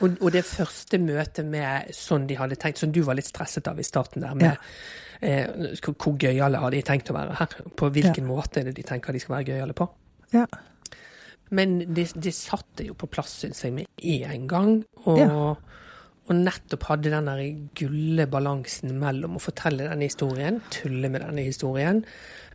[0.03, 3.69] Og, og det første møtet med sånn de hadde tenkt, som du var litt stresset
[3.71, 4.57] av i starten der, med
[5.23, 7.57] eh, hvor gøyale har de tenkt å være her?
[7.79, 9.87] På hvilken måte er det de tenker de skal være gøyale på?
[10.35, 10.47] Ja.
[11.53, 14.81] Men de, de satte jo på plass, syns jeg, med en gang.
[15.05, 15.53] Og, Ja.
[16.29, 17.43] Og nettopp hadde den der
[17.79, 22.03] gulle balansen mellom å fortelle denne historien, tulle med denne historien,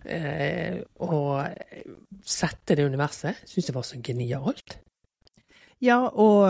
[0.08, 1.44] eh, og
[2.24, 3.44] sette det universet.
[3.44, 4.78] Syns jeg var så genialt.
[5.80, 6.50] Ja, og,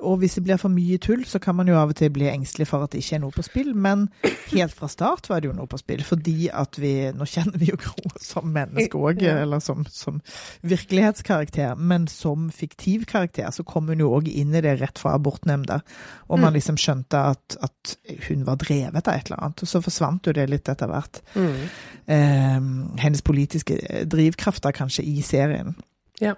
[0.00, 2.24] og hvis det blir for mye tull, så kan man jo av og til bli
[2.30, 3.74] engstelig for at det ikke er noe på spill.
[3.76, 4.06] Men
[4.48, 7.68] helt fra start var det jo noe på spill, fordi at vi Nå kjenner vi
[7.68, 10.22] jo Gro som menneske òg, eller som, som
[10.64, 11.74] virkelighetskarakter.
[11.76, 15.82] Men som fiktiv karakter så kom hun jo òg inn i det rett fra abortnemnda.
[16.30, 16.56] Og man Mm.
[16.56, 17.96] liksom skjønte at, at
[18.28, 19.62] hun var drevet av et eller annet.
[19.62, 21.20] Og så forsvant jo det litt etter hvert.
[21.36, 22.60] Eh,
[23.04, 25.74] hennes politiske drivkrafter kanskje i serien.
[26.22, 26.34] Ja.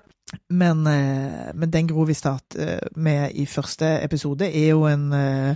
[0.50, 5.54] Men, eh, men den Gro vi starter med i første episode, er jo en eh,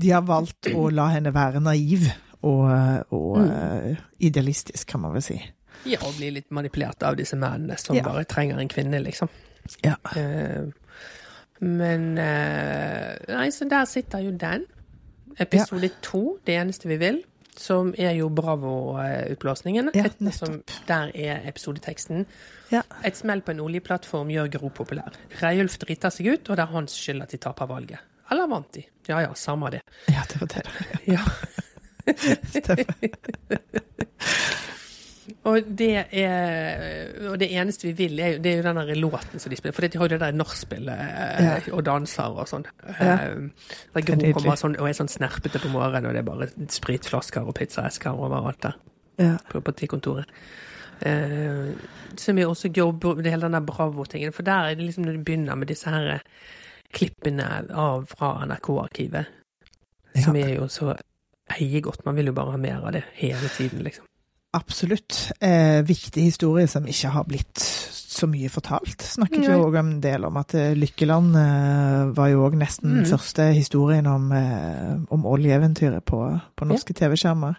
[0.00, 2.08] De har valgt å la henne være naiv
[2.42, 2.70] og,
[3.10, 3.50] og Mm.
[3.50, 5.36] eh, idealistisk, kan man vel si.
[5.86, 8.02] Ja, og bli litt manipulert av disse mennene som Ja.
[8.02, 9.28] bare trenger en kvinne, liksom.
[9.84, 9.94] Ja.
[10.16, 10.64] Eh,
[11.60, 14.64] men eh, Nei, så der sitter jo den.
[15.38, 17.22] Episode to, det eneste vi vil,
[17.60, 19.90] som er jo Bravo-utblåsningen.
[19.94, 20.08] Ja,
[20.88, 22.26] der er episodeteksten.
[22.72, 22.82] Ja.
[23.06, 25.16] Et smell på en oljeplattform gjør Gro populær.
[25.42, 28.02] Reiulf driter seg ut, og det er hans skyld at de taper valget.
[28.32, 28.84] Eller vant de?
[29.08, 29.82] Ja ja, samme det.
[30.08, 30.64] Ja, det var det.
[31.06, 31.20] Ja.
[32.54, 32.84] Stemmer.
[35.48, 38.94] Og det er Og det eneste vi vil, er jo, det er jo den der
[39.00, 39.72] låten som de spiller.
[39.72, 41.54] For de har jo det der nachspielet eh, Ja.
[41.72, 42.66] og danser og sånn.
[43.00, 43.14] Ja.
[43.14, 43.48] Eh,
[43.94, 46.48] Der er Gro kommer sånn, og er sånn snerpete på morgenen, og det er bare
[46.68, 48.74] spritflasker og pizzaesker overalt der
[49.18, 49.36] Ja.
[49.48, 50.26] på partikontoret.
[51.04, 51.74] Uh,
[52.16, 54.32] som jo også jobber med hele den der Bravo-tingen.
[54.32, 56.20] For der er det liksom når du begynner med disse her
[56.94, 59.26] klippene av fra NRK-arkivet,
[60.22, 60.94] som er jo så
[61.50, 62.04] eiegodt.
[62.06, 64.04] Man vil jo bare ha mer av det hele tiden, liksom.
[64.54, 65.32] Absolutt.
[65.42, 67.58] Eh, viktig historie som ikke har blitt
[68.14, 69.02] så mye fortalt.
[69.02, 73.08] Snakket jo òg en del om at eh, Lykkeland eh, var jo òg nesten Mm.
[73.10, 76.20] første historien om, eh, om oljeeventyret på,
[76.56, 77.58] på norske TV-skjermer.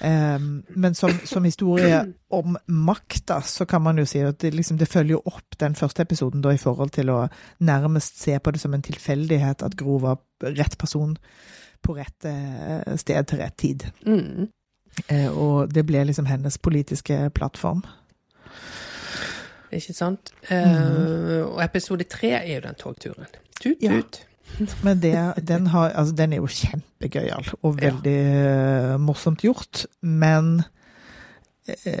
[0.00, 0.38] Eh,
[0.76, 4.88] men som, som historie om makta, så kan man jo si at det, liksom, det
[4.88, 7.24] følger jo opp den første episoden da i forhold til å
[7.60, 11.16] nærmest se på det som en tilfeldighet at Gro var rett person
[11.82, 13.84] på rett eh, sted til rett tid.
[14.06, 14.46] Mm.
[15.08, 17.82] Eh, og det ble liksom hennes politiske plattform.
[19.72, 20.30] Ikke sant?
[20.50, 23.26] Eh, og episode tre er jo den togturen.
[23.60, 24.00] Tut, Ja.
[24.00, 24.22] tut.
[24.86, 25.12] Men det,
[25.48, 28.96] den, har, altså, den er jo kjempegøyal og veldig ja.
[28.96, 29.82] morsomt gjort.
[30.00, 30.62] Men
[31.66, 31.98] eh,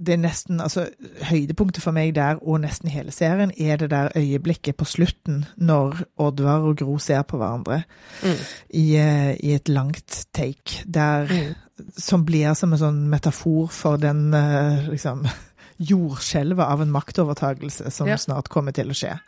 [0.00, 0.86] det er nesten Altså,
[1.28, 6.00] høydepunktet for meg der, og nesten hele serien, er det der øyeblikket på slutten når
[6.16, 7.82] Oddvar og Gro ser på hverandre
[8.24, 8.34] Mm.
[8.70, 11.54] i, eh, i et langt take, der Mm.
[11.96, 15.26] Som blir som en sånn metafor for den eh, liksom
[15.78, 18.16] jordskjelvet av en maktovertagelse som Ja.
[18.18, 19.18] snart kommer til å skje.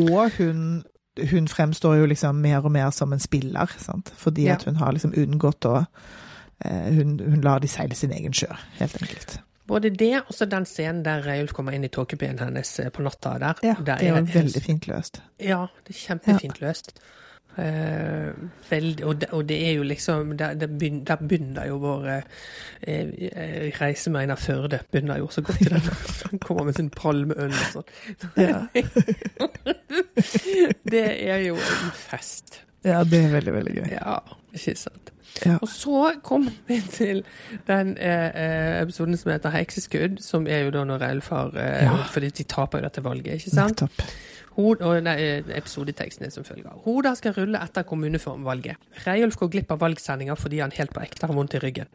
[0.00, 0.84] Og hun,
[1.30, 4.12] hun fremstår jo liksom mer og mer som en spiller, sant?
[4.16, 4.54] fordi Ja.
[4.54, 5.86] at hun har liksom unngått å
[6.64, 9.38] eh, hun, hun lar de seile sin egen sjø, helt enkelt.
[9.66, 13.02] Både det og så den scenen der Reiulf kommer inn i tåkebyen hennes eh, på
[13.02, 13.54] natta der.
[13.64, 15.20] Ja, der det er jo veldig fint løst.
[15.40, 16.92] Ja, det er kjempefint løst.
[17.58, 18.32] Eh,
[18.70, 22.22] veldig, og, det, og det er jo liksom Der, begynner, begynner jo vår eh,
[22.82, 24.80] eh, reise med Einar Førde.
[24.90, 25.80] Begynner jo så godt i den.
[26.30, 27.84] Han kommer med sin palmeøl og sånn.
[28.36, 28.66] Ja.
[30.94, 32.64] det er jo en fest.
[32.84, 33.88] Ja, det er veldig, veldig gøy.
[33.94, 34.18] Ja,
[34.52, 35.14] ikke sant.
[35.42, 35.56] Ja.
[35.62, 37.24] Og så kommer vi til
[37.66, 41.96] den eh, eh, episoden som heter Hekseskudd, som er jo da når Reilfar eh, Ja.
[42.12, 43.80] Fordi de taper jo dette valget, ikke sant?
[43.80, 44.02] Nettopp.
[44.54, 46.70] Hod, nei, eh, episodeteksten er som følger.
[46.84, 48.76] Hoda skal rulle etter kommuneformvalget.
[49.06, 51.90] Reiulf går glipp av valgsendinga fordi han helt på ekte har vondt i ryggen.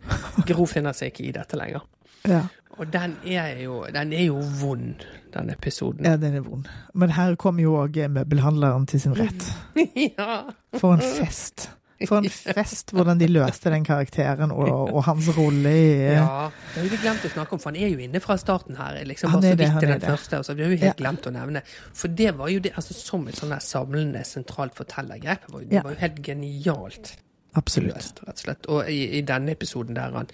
[0.47, 1.87] Gro finner seg ikke i dette lenger.
[2.27, 2.43] Ja.
[2.79, 6.05] Og den er jo, den er jo vond, den episoden.
[6.05, 6.67] ja, den er vond.
[6.93, 9.49] Men her kommer jo òg møbelhandleren til sin rett.
[10.17, 10.41] ja.
[10.79, 11.69] For en fest.
[12.07, 16.81] For en fest hvordan de løste den karakteren og, og hans rolle i Ja, det
[16.83, 19.01] har vi glemt å snakke om, for han er jo inne fra starten her.
[19.05, 20.07] liksom bare så vidt til den det.
[20.09, 20.93] første, altså, Vi har jo helt Ja.
[21.03, 21.61] glemt å nevne.
[21.93, 25.45] For det var jo det, altså som et sånn samlende, sentralt fortellergrep.
[25.47, 25.81] Det var jo, det Ja.
[25.83, 27.15] var jo helt genialt
[27.55, 27.95] Absolutt.
[27.95, 28.67] løst, rett og slett.
[28.69, 30.27] Og i, i denne episoden der han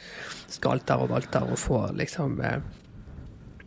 [0.52, 2.62] skalter og valter og får liksom eh, eh,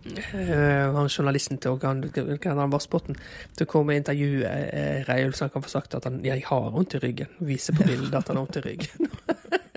[0.06, 2.02] han journalisten til organ,
[2.44, 3.18] han var spotten,
[3.56, 6.44] til å komme og intervjue uh, Reiulf, så han kan få sagt at han jeg
[6.46, 7.32] har vondt i ryggen.
[7.44, 9.10] Vise på bildet at han har vondt i ryggen.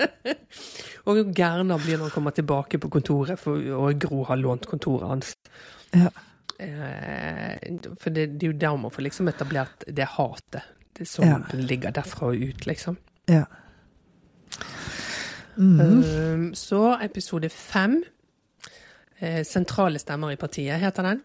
[1.06, 4.40] og hvor gæren han blir når han kommer tilbake på kontoret, for, og Gro har
[4.42, 5.34] lånt kontoret hans.
[5.92, 6.12] Ja.
[6.62, 10.62] Eh, for det, det, er jo der man får liksom etablert det hatet
[10.98, 11.40] det som Ja.
[11.54, 12.98] ligger derfra og ut, liksom.
[13.30, 13.46] Ja.
[15.58, 16.54] Mm.
[16.56, 18.04] Så episode fem.
[19.22, 21.22] Eh, sentrale stemmer i partiet, heter den.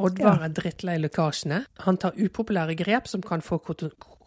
[0.00, 1.62] Oddvar er drittlei lekkasjene.
[1.84, 3.58] Han tar upopulære grep som kan få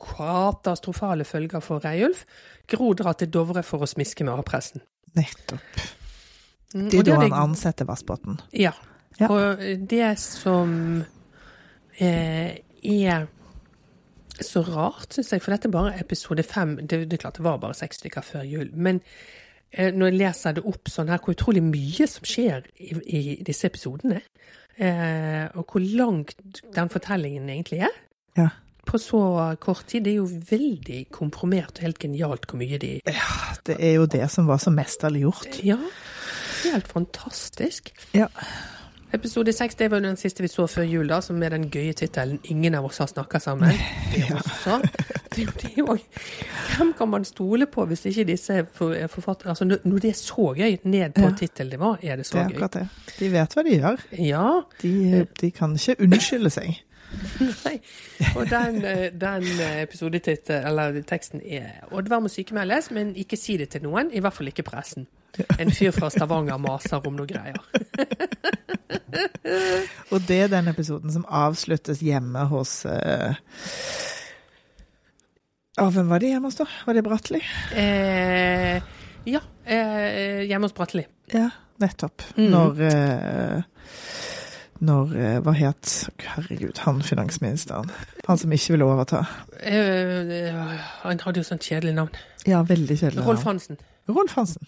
[0.04, 2.26] katastrofale følger for Reiulf.
[2.69, 4.84] Gro drar til Dovre for å smiske med A-pressen.
[5.17, 5.84] Nettopp.
[6.73, 8.39] Mm, Det er da han ansetter Vassbotn.
[8.52, 8.73] Ja.
[9.19, 9.30] Ja.
[9.30, 11.04] Og det som
[12.02, 13.28] eh, er
[14.41, 16.76] så rart, syns jeg, for dette er bare episode fem.
[16.82, 18.71] Det, det er klart det var bare seks stykker før jul.
[18.73, 19.02] Men
[19.73, 23.69] når jeg leser det opp sånn her, hvor utrolig mye som skjer i, i disse
[23.71, 24.21] episodene.
[24.77, 27.97] Eh, og hvor langt den fortellingen egentlig er.
[28.38, 28.49] Ja.
[28.86, 29.21] På så
[29.63, 30.03] kort tid.
[30.05, 34.07] Det er jo veldig komprimert og helt genialt hvor mye de Ja, Det er jo
[34.09, 35.59] det som var så mesterlig gjort.
[35.63, 35.79] Ja,
[36.65, 37.93] helt fantastisk.
[38.13, 38.27] Ja.
[39.13, 41.93] Episode seks det var den siste vi så før jul, da, som med den gøye
[41.93, 43.69] tittelen 'Ingen av oss har snakka sammen'.
[44.13, 44.80] Det er også,
[45.36, 45.97] det er det er jo-
[46.78, 50.78] Hvem kan man stole på hvis ikke disse forfatterne Altså, når det er så gøy
[50.84, 51.32] ned på Ja.
[51.38, 52.47] tittelnivå, er det så gøy.
[52.47, 52.88] Det er akkurat det.
[53.19, 53.97] De vet hva de gjør.
[54.17, 54.62] Ja.
[54.82, 56.82] De, de kan ikke unnskylde seg.
[57.65, 57.80] Nei.
[58.36, 59.43] Og den, eh, den
[59.84, 64.10] episodetittelen, eller teksten, er 'Oddvar må sykemeldes, men ikke si det til noen'.
[64.12, 65.06] I hvert fall ikke pressen.
[65.57, 67.57] En fyr fra Stavanger maser om noe greier.
[70.13, 73.33] Og det er den episoden som avsluttes hjemme hos uh...
[75.81, 76.67] Å, hvem var det hjemme hos, da?
[76.85, 77.39] Var det Bratteli?
[77.81, 78.77] Eh,
[79.25, 79.39] ja.
[79.65, 81.07] Eh, hjemme hos Bratteli.
[81.33, 81.47] Ja,
[81.81, 82.21] nettopp.
[82.37, 82.51] Mm.
[82.53, 83.63] Når eh,
[84.85, 87.89] Når eh, Hva het Herregud, han finansministeren.
[88.27, 89.23] Han som ikke ville overta.
[89.65, 90.61] Eh,
[91.01, 92.13] han hadde jo sånt kjedelig navn.
[92.45, 93.25] Ja, veldig kjedelig.
[93.25, 93.41] Rolf.
[93.49, 93.81] Hansen.
[93.81, 93.92] Rolf
[94.35, 94.67] Hansen.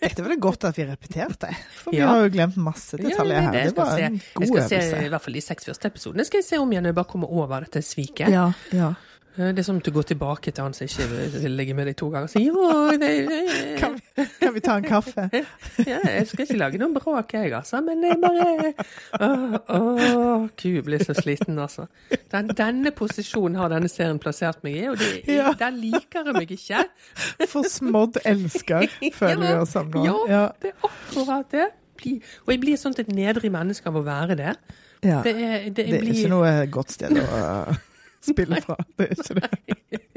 [0.00, 1.48] Dette var det godt at vi repeterte.
[1.82, 2.06] For vi Ja.
[2.12, 3.52] har jo glemt masse detaljer her.
[3.52, 4.70] Ja, Det det var en god øvelse.
[4.74, 6.24] jeg skal se i hvert fall de seks første episodene.
[6.24, 8.28] Skal jeg se om igjen når jeg bare kommer over dette sviket.
[8.30, 8.92] Ja, ja.
[9.38, 11.06] Eh, Det er som å gå tilbake til han som ikke
[11.42, 12.62] vil ligge med deg to ganger si jo,
[12.96, 13.40] det, det,
[13.80, 15.26] Kan, vi, kan vi ta en kaffe?
[15.90, 17.80] ja, jeg skal ikke lage noen bråk, jeg, altså.
[17.84, 18.72] Men jeg bare
[19.20, 21.86] Åh, åh, Gud, blir så sliten, altså.
[22.32, 25.52] Den, denne posisjonen har denne serien plassert meg i, og det, Ja.
[25.58, 26.84] den liker jeg meg ikke.
[27.52, 28.88] Forsmådd elsker,
[29.20, 30.06] føler vi oss som nå.
[30.30, 31.68] Ja, det er akkurat det.
[32.44, 34.56] Og jeg blir sånn et nedrig menneske av å være det.
[35.04, 35.20] Ja.
[35.24, 37.76] Det er, det, Det er ikke noe godt sted å
[38.26, 38.76] spille fra.
[38.98, 39.50] Det er ikke det.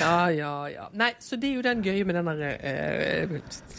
[0.00, 0.86] Ja, ja, ja.
[0.92, 3.32] Nei, så det er jo den gøye med den der eh,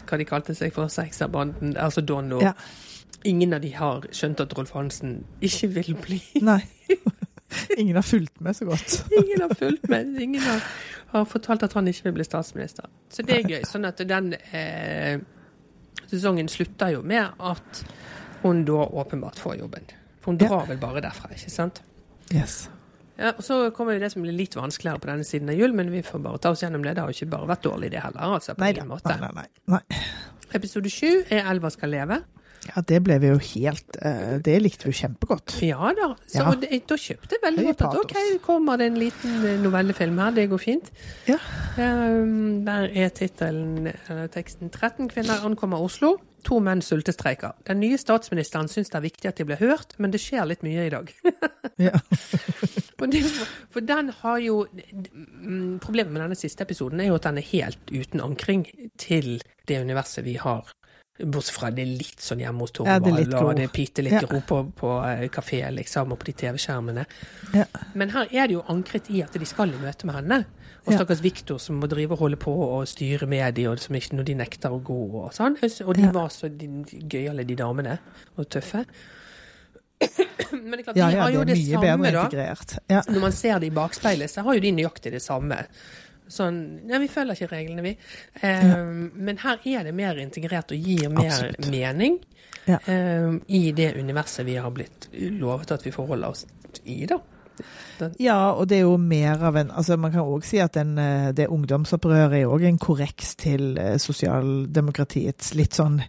[0.08, 1.76] Hva de kalte seg for, sekserbanden.
[1.78, 2.52] Altså Don og Ja.
[3.26, 6.18] Ingen av de har skjønt at Rolf Hansen ikke vil bli.
[6.46, 6.60] Nei.
[7.80, 8.94] Ingen har fulgt med så godt.
[9.10, 10.12] Ingen har fulgt med.
[10.22, 10.62] Ingen har,
[11.14, 12.86] har fortalt at han ikke vil bli statsminister.
[13.10, 13.62] Så det er gøy.
[13.66, 15.18] Sånn at den eh,
[16.06, 17.82] sesongen slutter jo med at
[18.44, 19.90] hun da åpenbart får jobben.
[20.22, 20.48] For hun Ja.
[20.52, 21.82] drar vel bare derfra, ikke sant?
[22.30, 22.68] Yes.
[23.18, 25.72] Ja, og Så kommer jo det som blir litt vanskeligere på denne siden av jul,
[25.74, 26.94] men vi får bare ta oss gjennom det.
[26.94, 28.20] Det har jo ikke bare vært dårlig, det heller.
[28.38, 29.18] altså på Nei, en måte.
[29.20, 30.02] nei, nei, nei.
[30.54, 32.22] Episode sju er 'Elva skal leve'.
[32.76, 35.54] Ja, det ble vi jo helt eh, Det likte vi jo kjempegodt.
[35.62, 36.14] Ja da.
[36.26, 36.50] Så Ja.
[36.54, 37.98] det, da kjøpte jeg veldig godt at.
[38.04, 40.90] OK, kommer det en liten eh, novellefilm her, det går fint.
[41.28, 41.38] Ja.
[41.78, 46.16] Um, der er tittelen, eller teksten 13 kvinner ankommer Oslo.
[46.46, 47.56] To menn sultestreiker.
[47.66, 50.62] Den nye statsministeren syns det er viktig at de blir hørt, men det skjer litt
[50.66, 51.10] mye i dag.
[53.72, 57.46] For den har jo mm, Problemet med denne siste episoden er jo at den er
[57.52, 58.66] helt uten ankring
[58.98, 60.66] til det universet vi har.
[61.18, 64.14] Bortsett fra det er litt sånn hjemme hos Torvald, ja, og det er bitte litt
[64.14, 64.22] Ja.
[64.30, 67.04] ro på, på eh, kafé, liksom, og på de TV-skjermene.
[67.56, 67.66] Ja.
[67.98, 70.44] Men her er det jo ankret i at de skal i møte med henne.
[70.86, 70.98] Og Ja.
[70.98, 74.14] stakkars Viktor som må drive og holde på og styre med de, og som ikke,
[74.16, 75.56] når de nekter å gå og sånn.
[75.86, 76.10] Og de Ja.
[76.12, 77.98] var så gøyale, de damene,
[78.38, 78.84] og tøffe.
[80.52, 82.28] Men det er klart, ja, de har jo det det, samme, da.
[82.88, 83.00] Ja.
[83.08, 85.64] Når man ser det i bakspeilet, så har jo de nøyaktig det samme.
[86.28, 87.96] Sånn Nei, vi følger ikke reglene, vi.
[88.42, 88.84] Eh,
[89.16, 91.70] Men her er det mer integrert og gir mer Absolutt.
[91.72, 92.18] mening
[92.68, 92.78] Ja.
[92.86, 95.08] eh, i det universet vi har blitt
[95.40, 96.46] lovet at vi forholder oss
[96.84, 97.18] i, da.
[98.18, 100.96] Ja, og det er jo mer av en altså Man kan òg si at den,
[100.98, 106.02] eh, det ungdomsopprøret er òg en korreks til eh, sosialdemokratiets litt sånn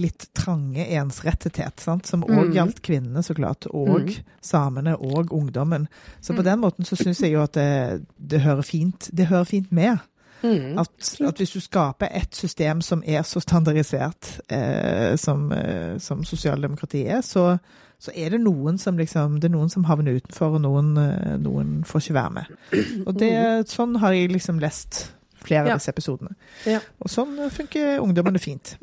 [0.00, 2.06] litt trange ensrettethet, sant?
[2.06, 2.52] som òg Mm.
[2.54, 4.14] gjaldt kvinnene, så klart, og Mm.
[4.40, 5.88] samene og ungdommen.
[6.22, 6.44] Så på Mm.
[6.44, 9.98] den måten så syns jeg jo at det, det hører fint det hører fint med.
[10.42, 10.78] Mm.
[10.80, 16.24] At, at hvis du skaper et system som er så standardisert eh, som, eh, som
[16.24, 17.58] sosialdemokratiet er, så,
[18.00, 21.34] så er det noen som liksom, det er noen som havner utenfor, og noen, eh,
[21.44, 22.54] noen får ikke være med.
[23.06, 23.32] Og det,
[23.68, 25.10] sånn har jeg liksom lest
[25.44, 25.74] flere Ja.
[25.74, 26.34] av disse episodene.
[26.68, 26.80] Ja.
[27.00, 28.74] Og sånn funker ungdommene fint.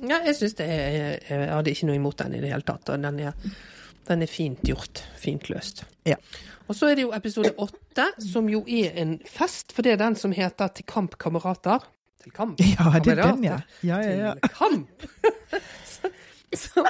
[0.00, 2.88] Ja, jeg syns det er Jeg hadde ikke noe imot den i det hele tatt.
[2.92, 3.32] Og den er,
[4.08, 5.00] den er fint gjort.
[5.20, 5.84] Fint løst.
[6.08, 6.16] Ja.
[6.66, 10.00] Og så er det jo episode åtte, som jo er en fest, for det er
[10.02, 11.84] den som heter Til kamp, kamerater.
[12.22, 13.60] Til kamp, Ja, det er den, ja.
[13.86, 14.32] Ja, ja, ja.
[14.42, 15.06] Til kamp!
[16.62, 16.86] så,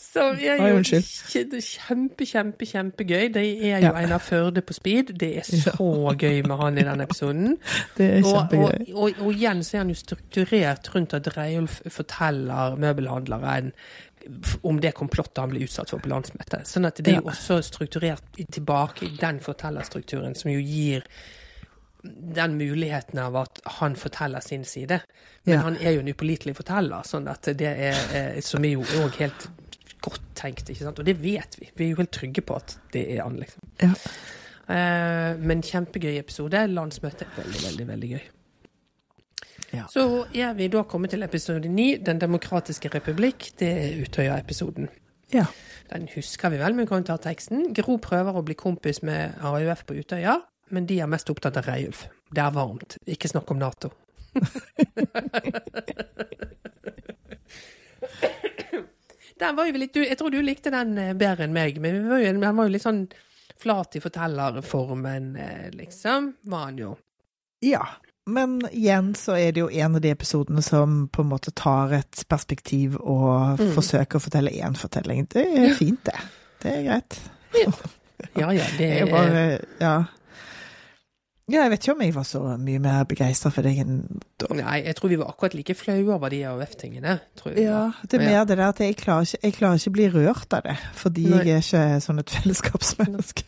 [0.00, 3.28] så, så er jo kjempe, kjempe, kjempegøy.
[3.34, 3.92] Det er jo Ja.
[4.00, 5.12] Einar Førde på speed.
[5.20, 7.56] Det er så gøy med han i den episoden.
[7.98, 8.94] Det er Og, og, kjempegøy.
[8.94, 13.72] og, og igjen så er han jo strukturert rundt at Reiulf forteller møbelhandleren
[14.68, 16.66] om det komplottet han ble utsatt for på landsmøtet.
[16.68, 21.06] Sånn at det er jo også strukturert tilbake i den fortellerstrukturen som jo gir
[22.04, 25.00] den muligheten av at han forteller sin side.
[25.44, 25.62] Men Ja.
[25.62, 29.16] han er jo en upålitelig forteller, sånn at det er, eh, som er jo òg
[29.20, 29.48] helt
[30.04, 31.00] godt tenkt, ikke sant.
[31.00, 31.70] Og det vet vi.
[31.76, 33.62] Vi er jo helt trygge på at det er han, liksom.
[33.82, 33.92] Ja.
[34.70, 36.62] Eh, men kjempegøy episode.
[36.70, 38.24] Landsmøte veldig, veldig, veldig gøy.
[39.70, 39.84] Ja.
[39.90, 40.02] Så
[40.34, 43.52] er vi da kommet til episode ni, Den demokratiske republikk.
[43.58, 44.90] Det er Utøya-episoden.
[45.34, 45.46] Ja.
[45.90, 47.72] Den husker vi vel, men vi kan ta teksten.
[47.74, 51.66] Gro prøver å bli kompis med AUF på Utøya, men de er mest opptatt av
[51.70, 52.06] Reiulf.
[52.30, 52.98] Det er varmt.
[53.10, 53.90] Ikke snakk om Nato.
[59.40, 62.20] Den var jo litt, jeg tror du likte den eh, bedre enn meg, men var
[62.20, 63.06] jo, den var jo litt sånn
[63.60, 66.94] flat i fortellerformen, eh, liksom, var han jo.
[67.64, 67.82] Ja.
[68.30, 71.92] Men igjen så er det jo en av de episodene som på en måte tar
[71.98, 73.72] et perspektiv og Mm.
[73.74, 75.26] forsøker å fortelle én fortelling.
[75.32, 76.16] Det er fint, det.
[76.62, 77.18] Det er greit.
[78.36, 79.94] Ja, ja, det Det er bare Ja.
[81.50, 83.96] Ja, jeg vet ikke om jeg var så mye mer begeistra for deg enn
[84.40, 84.48] da.
[84.54, 87.16] Nei, jeg tror vi var akkurat like flaue over de AUF-tingene.
[87.58, 90.56] Ja, det er mer det der at jeg klarer ikke, jeg klarer ikke bli rørt
[90.56, 91.42] av det, fordi Nei.
[91.48, 93.44] jeg er ikke sånn et fellesskapsmenneske.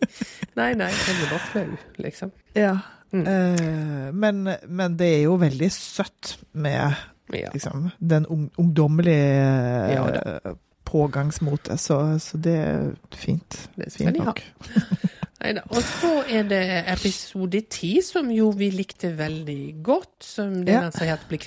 [0.58, 1.70] Nei, nei, jeg blir bare flau,
[2.04, 2.30] liksom.
[2.58, 2.74] Ja.
[3.14, 3.24] Mm.
[3.30, 6.94] Eh, men, men det er jo veldig søtt med
[7.34, 7.48] Ja.
[7.54, 13.56] liksom, den un ungdommelige Ja, eh, pågangsmotet, så, så det er fint.
[13.76, 14.42] Det er Fint nok.
[15.44, 15.64] Neida.
[15.68, 16.62] Og så er det
[16.94, 20.16] episode ti, som jo vi likte veldig godt.
[20.24, 21.40] Som det er den som heter Bli.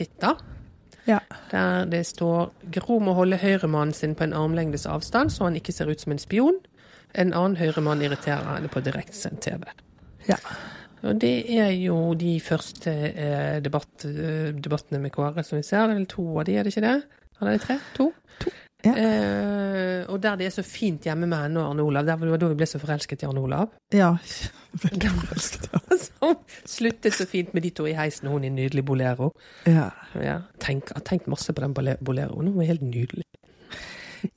[1.08, 1.20] Ja.
[1.52, 5.74] Der det står Gro må holde høyremannen sin på en armlengdes avstand, så han ikke
[5.74, 6.60] ser ut som en spion.
[7.16, 9.64] En annen høyremann irriterer henne på direktesendt TV.
[10.28, 10.38] Ja.
[11.08, 15.88] Og det er jo de første eh, debatt, eh, debattene med Kåre som vi ser.
[15.88, 16.96] Det er vel to av de, er det ikke det?
[17.40, 17.78] Eller er det tre?
[17.96, 18.12] To?
[18.86, 18.94] Ja.
[18.94, 22.06] Eh, og der det er så fint hjemme med henne og Arne Olav.
[22.06, 23.74] Der var det da vi ble så forelsket i Arne Olav.
[23.94, 24.12] Ja.
[24.84, 25.80] Veldig forelsket.
[26.08, 29.32] Som sluttet så fint med de to i heisen, og hun i nydelig bolero.
[29.66, 29.90] Ja.
[30.14, 32.52] Ja, tenk, jeg har tenkt masse på den boleroen.
[32.52, 33.26] Hun var helt nydelig.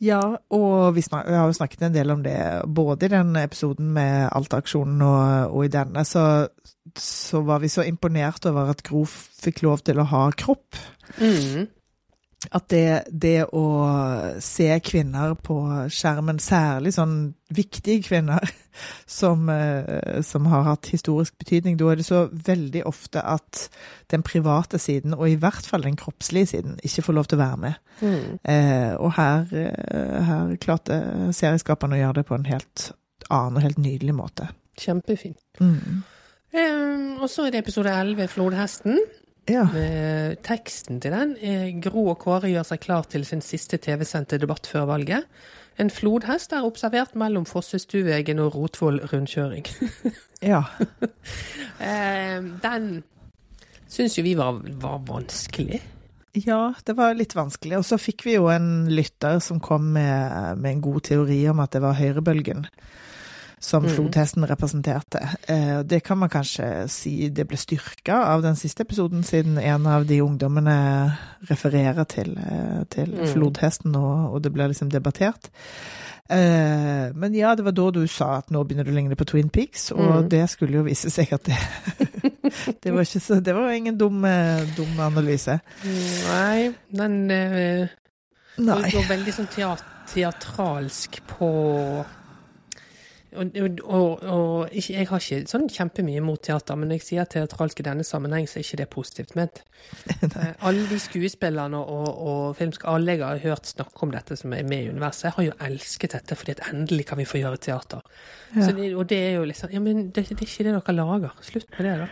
[0.00, 0.20] Ja,
[0.52, 2.36] og vi, snak, vi har jo snakket en del om det,
[2.68, 6.24] både i den episoden med Alta-aksjonen og, og i denne, så,
[7.00, 10.78] så var vi så imponert over at Gro fikk lov til å ha kropp.
[11.18, 11.68] Mm.
[12.48, 13.64] At det, det å
[14.40, 15.58] se kvinner på
[15.92, 18.46] skjermen, særlig sånn viktige kvinner
[19.20, 23.66] som, eh, som har hatt historisk betydning, da er det så veldig ofte at
[24.10, 27.42] den private siden, og i hvert fall den kroppslige siden, ikke får lov til å
[27.42, 27.82] være med.
[28.00, 28.24] Mm.
[28.54, 31.02] Eh, og her, eh, her klarte
[31.36, 32.88] serieskaperne å gjøre det på en helt
[33.28, 34.48] annen og helt nydelig måte.
[34.80, 35.42] Kjempefint.
[35.60, 36.00] Mm.
[36.50, 38.96] Um, og så er det episode 11, Flodhesten.
[39.50, 39.64] Ja.
[39.74, 44.38] Eh, teksten til den er Gro og Kåre gjør seg klar til sin siste TV-sendte
[44.38, 45.26] debatt før valget.
[45.80, 49.66] En flodhest er observert mellom Fossestuevegen og Rotvoll rundkjøring.
[50.52, 50.64] ja.
[51.80, 52.90] Eh, den
[53.90, 55.80] syns jo vi var, var vanskelig.
[56.38, 57.80] Ja, det var litt vanskelig.
[57.80, 61.62] Og så fikk vi jo en lytter som kom med, med en god teori om
[61.64, 62.68] at det var høyrebølgen
[63.60, 63.90] som Mhm.
[63.94, 65.20] flodhesten representerte.
[65.46, 69.86] Eh, det kan man kanskje si det ble styrka av den siste episoden, siden en
[69.86, 71.16] av de ungdommene
[71.50, 73.26] refererer til, eh, til Mhm.
[73.34, 75.50] flodhesten, og, og det ble liksom debattert.
[76.30, 79.26] Eh, men ja, det var da du sa at nå begynner du å ligne på
[79.26, 80.28] Twin Peaks, og mm.
[80.30, 81.56] det skulle jo vise seg at det
[82.82, 84.22] Det var, så, det var ingen dum,
[84.76, 85.60] dum analyse.
[85.84, 88.90] Nei, den Nei.
[88.90, 91.50] går veldig sånn teat teatralsk på
[93.36, 97.06] Og, og, og, og ikke, jeg har ikke sånn kjempemye mot teater, men når jeg
[97.06, 99.62] sier teatralsk i denne sammenheng, så er ikke det positivt ment.
[100.20, 104.52] Eh, alle de skuespillerne og, og filmsk alle jeg har hørt snakke om dette som
[104.52, 107.58] er med i universet, har jo elsket dette fordi at endelig kan vi få gjøre
[107.64, 108.04] teater.
[108.54, 108.66] Ja.
[108.66, 110.94] Så det, og det er jo liksom Ja, men det, det er ikke det dere
[110.98, 111.34] lager.
[111.46, 112.08] Slutt med det, da.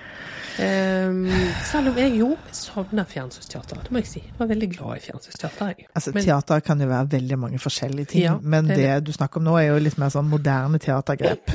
[0.58, 1.20] Um,
[1.68, 4.22] selv om jeg jo savner fjernsynsteater, det må jeg si.
[4.24, 5.66] Jeg var veldig glad i fjernsynsteater.
[5.70, 5.86] jeg.
[5.94, 9.12] Altså, Men- teater kan jo være veldig mange forskjellige ting, Ja, men det det, du
[9.12, 10.78] snakker om nå, er jo litt mer sånn moderne
[11.09, 11.50] teatergrep.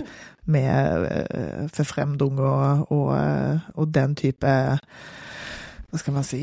[0.45, 6.41] Med uh, forfremdung og, og, eh, og den type Hva skal man si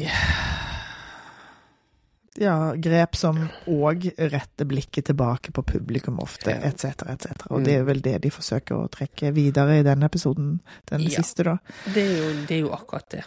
[2.40, 7.44] Ja, grep som òg retter blikket tilbake på publikum ofte, etc., etc.
[7.50, 11.20] Og det er vel det de forsøker å trekke videre i denne episoden, den Ja.
[11.20, 11.58] siste, da.
[11.84, 13.24] Det er, jo, det er jo akkurat det.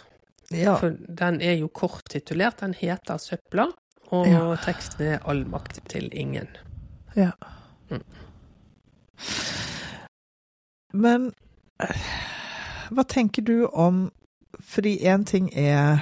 [0.50, 0.74] Ja.
[0.80, 2.58] For den er jo kort titulert.
[2.64, 3.70] Den heter 'Søpla',
[4.10, 4.56] og Ja.
[4.64, 6.56] teksten er 'All makt til ingen'.
[7.14, 7.30] Ja.
[7.90, 8.02] Mm.
[10.94, 11.32] Men
[11.82, 12.04] eh,
[12.94, 14.10] hva tenker du om
[14.60, 15.98] Fordi én ting er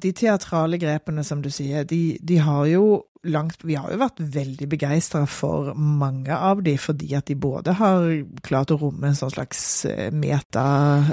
[0.00, 4.20] De teatrale grepene, som du sier, de, de har jo langt Vi har jo vært
[4.32, 8.06] veldig begeistra for mange av de, fordi at de både har
[8.46, 10.62] klart å romme en sånn slags eh, meta,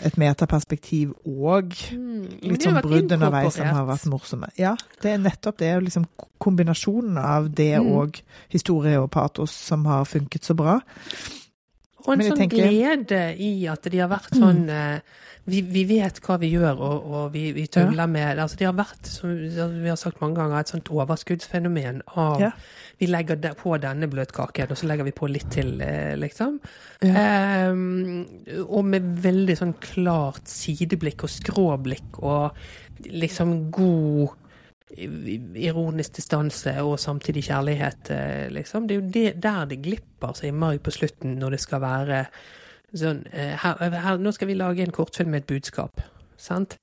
[0.08, 4.48] et metaperspektiv og litt sånn brudd underveis som har vært morsomme.
[4.56, 5.74] Ja, det er nettopp det.
[5.90, 6.08] Liksom
[6.40, 7.92] kombinasjonen av det Mm.
[8.00, 8.22] og
[8.56, 10.80] historie og patos som har funket så bra.
[12.08, 15.02] Og en sånn tenker- glede i at de har vært sånn mm.
[15.52, 18.46] vi, vi vet hva vi gjør, og, og vi, vi tuller med det.
[18.46, 22.52] Altså, de har vært, som vi har sagt mange ganger, et sånt overskuddsfenomen av Ja.
[22.98, 26.56] Vi legger på denne bløtkaken, og så legger vi på litt til, eh, liksom.
[27.06, 27.68] Ja.
[27.70, 28.26] Um,
[28.64, 32.58] og med veldig sånn klart sideblikk og skråblikk og
[33.06, 34.34] liksom god
[34.96, 38.88] ironisk distanse og samtidig kjærlighet, eh, liksom.
[38.88, 42.26] Det er jo det, der det glipper så innmari på slutten, når det skal være
[42.96, 46.02] sånn eh, her, her, Nå skal vi lage en kortfilm med et budskap,
[46.38, 46.78] sant?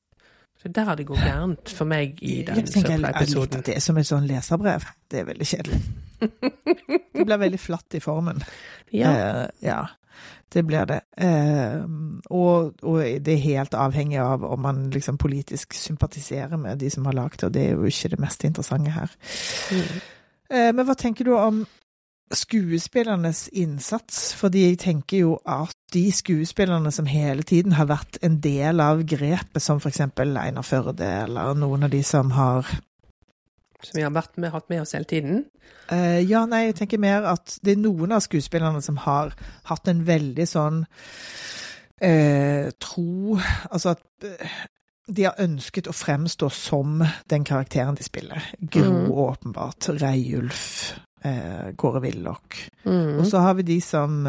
[0.60, 3.64] Så der det går gærent for meg i den søppelepisoden.
[3.66, 4.86] det er som et sånn leserbrev.
[5.10, 5.80] Det er veldig kjedelig.
[7.14, 8.40] Det blir veldig flatt i formen.
[8.92, 9.10] Ja.
[9.12, 9.82] Uh, ja,
[10.54, 11.00] det blir det.
[11.16, 11.84] Eh,
[12.30, 17.06] og, og det er helt avhengig av om man liksom politisk sympatiserer med de som
[17.08, 19.16] har lagd det, og det er jo ikke det mest interessante her.
[19.70, 19.96] Mm.
[20.50, 21.64] Eh, men hva tenker du om
[22.34, 24.32] skuespillernes innsats?
[24.38, 29.04] Fordi jeg tenker jo at de skuespillerne som hele tiden har vært en del av
[29.06, 32.68] grepet, som for eksempel Einar Førde, eller noen av de som har
[33.82, 35.44] Som vi har med, hatt med oss hele tiden.
[35.92, 39.34] Uh, ja, nei, jeg tenker mer at det er noen av skuespillerne som har
[39.68, 40.84] hatt en veldig sånn
[42.04, 43.36] uh, tro
[43.68, 44.54] Altså at eh,
[45.04, 48.46] de har ønsket å fremstå som den karakteren de spiller.
[48.60, 49.10] Gro, mm.
[49.10, 49.90] åpenbart.
[50.00, 50.94] Reiulf.
[51.80, 52.56] Kåre Willoch.
[52.84, 53.18] Mm.
[53.20, 54.26] Og så har vi de som,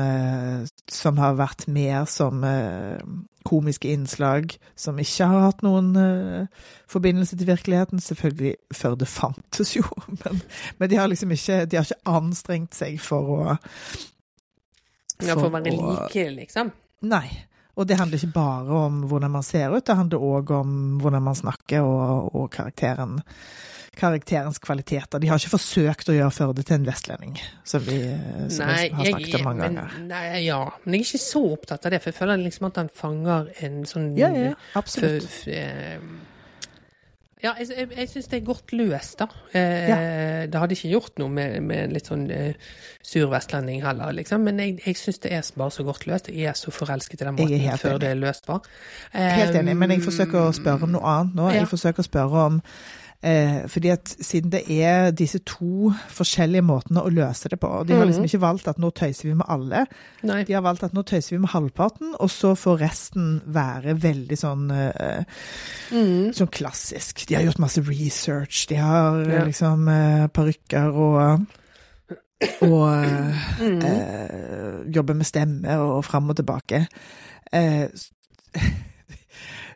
[0.88, 2.44] som har vært mer som
[3.46, 8.02] komiske innslag, som ikke har hatt noen uh, forbindelse til virkeligheten.
[8.04, 9.86] Selvfølgelig før det fantes, jo,
[10.24, 10.42] men,
[10.80, 13.42] men de har liksom ikke, de har ikke anstrengt seg for å
[15.24, 16.74] ja, for å være like, liksom.
[17.08, 17.28] Nei.
[17.76, 21.24] Og det handler ikke bare om hvordan man ser ut, det handler òg om hvordan
[21.26, 23.18] man snakker og, og karakteren,
[23.96, 25.20] karakterens kvaliteter.
[25.20, 27.36] De har ikke forsøkt å gjøre Førde til en vestlending,
[27.68, 28.00] som vi
[28.52, 29.98] som Nei, har snakket om mange men, ganger.
[30.08, 32.80] nei, ja, men jeg er ikke så opptatt av det, for jeg føler liksom at
[32.82, 35.28] han fanger en sånn Ja, ja, absolutt.
[35.32, 36.00] For, eh,
[37.46, 39.28] Ja, jeg, jeg, jeg syns det er godt løst, da.
[39.54, 42.58] Eh, Det hadde ikke gjort noe med, med litt sånn eh,
[43.06, 44.44] sur vestlending heller, liksom.
[44.50, 46.32] Men jeg, jeg syns det er bare så godt løst.
[46.34, 48.02] Jeg er så forelsket i den måten før enig.
[48.04, 48.60] det er løst på.
[49.14, 51.50] Helt enig, men jeg forsøker å spørre om noe annet nå.
[51.54, 51.62] Ja.
[51.62, 53.05] Jeg forsøker å spørre om eh,
[53.68, 57.94] fordi at siden det er disse to forskjellige måtene å løse det på, og de
[57.94, 58.30] har liksom Mhm.
[58.30, 59.86] ikke valgt at nå tøyser vi med alle,
[60.24, 60.44] Nei.
[60.44, 64.38] de har valgt at nå tøyser vi med halvparten, og så får resten være veldig
[64.38, 65.24] sånn eh,
[65.92, 66.34] Mm.
[66.34, 67.26] sånn klassisk.
[67.28, 69.44] De har gjort masse research, de har Ja.
[69.46, 71.48] liksom eh, parykker og
[72.62, 73.82] og eh, Mm.
[73.82, 76.88] eh, jobber med stemme og fram og tilbake.
[77.52, 78.12] Eh, s-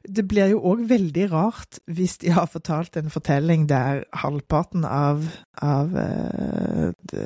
[0.08, 5.26] det blir jo òg veldig rart hvis de har fortalt en fortelling der halvparten av,
[5.62, 7.26] av eh, det,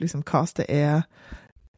[0.00, 1.02] liksom castet er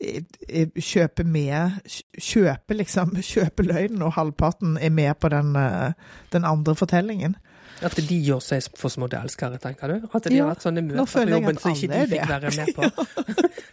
[0.00, 1.80] er- er- kjøper med
[2.20, 5.92] Kjøper liksom Kjøper løgnen, og halvparten er med på den, eh,
[6.32, 7.36] den andre fortellingen.
[7.82, 10.08] At de gjør seg for små elskere, tenker du?
[10.12, 12.50] At de Ja, har hatt sånne møter på jobben som ikke de er fikk være
[12.56, 12.82] med på?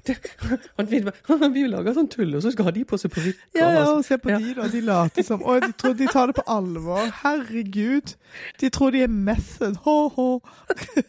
[0.07, 3.41] Det- vi, lager sånn tull, og så skal de på seg parykker.
[3.57, 4.37] Ja, ja, og og se på Ja.
[4.39, 4.67] de, da.
[4.71, 7.09] De later som Oi, de tror de tar det på alvor.
[7.23, 8.13] Herregud.
[8.61, 9.75] De tror de er method.
[9.83, 10.27] Hå-hå.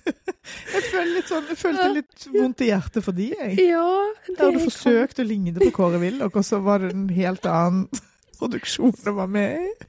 [0.72, 3.58] Jeg sånn Jeg følte litt vondt i hjertet for de, jeg.
[3.68, 3.84] Ja,
[4.26, 7.44] det Jeg hadde forsøkt å ligne på Kåre Willoch, og så var det en helt
[7.46, 7.86] annen
[8.38, 9.87] produksjon det var med i.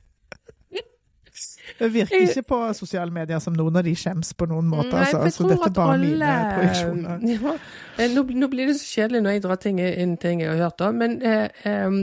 [1.79, 5.05] Det virker ikke på sosiale medier som noen av de skjems på noen måte, Nei,
[5.05, 5.29] altså.
[5.29, 7.19] Så tror dette er bare alle- mine projeksjoner.
[7.99, 10.49] Ja, eh, nå, nå blir det så kjedelig når jeg drar ting inn ting jeg
[10.49, 10.91] har hørt, da.
[10.91, 11.49] Men eh,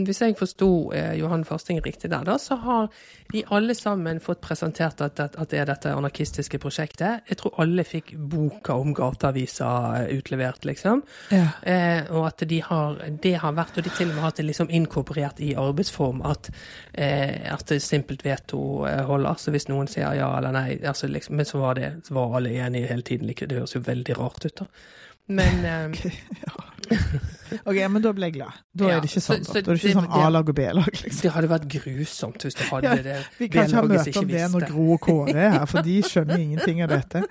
[0.05, 2.89] hvis jeg forsto eh, Johan Fasting riktig der, da, så har
[3.33, 7.25] de alle sammen fått presentert at, at, at det er dette anarkistiske prosjektet.
[7.27, 9.71] Jeg tror alle fikk boka om gateavisa
[10.03, 11.01] eh, utlevert, liksom.
[11.33, 11.47] Ja.
[11.67, 14.39] Eh, og at de har, det har vært, og de til og med har hatt
[14.41, 16.49] det liksom inkorporert i arbeidsform, at,
[16.93, 19.35] eh, at det simpelt veto holder.
[19.41, 22.37] Så hvis noen sier ja eller nei, altså liksom, men så var, det, så var
[22.39, 23.27] alle enige hele tiden.
[23.27, 24.69] like, Det høres jo veldig rart ut, da.
[25.27, 25.91] Men eh,
[27.67, 28.59] OK, men da ble jeg glad.
[28.71, 29.41] Da Ja, er det ikke sånn.
[29.43, 29.61] så da.
[29.65, 31.19] Da er det ikke sånn A-lag og B-lag, liksom.
[31.25, 33.15] det hadde vært grusomt hvis du hadde Ja, det.
[33.41, 34.65] Vi kan ikke ha møte om det når.
[34.71, 37.23] Gro og Kåre er her, for de skjønner ingenting av dette.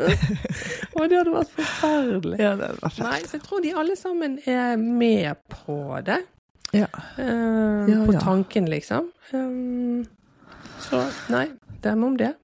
[0.00, 2.40] Å, det hadde vært forferdelig.
[2.42, 6.18] Ja, det var Nei, så jeg tror de alle sammen er med på det.
[6.74, 6.90] Ja.
[7.14, 9.12] Uh, Ja, på tanken, liksom.
[9.30, 10.02] Um,
[10.82, 11.46] så nei,
[11.86, 12.34] dem om det.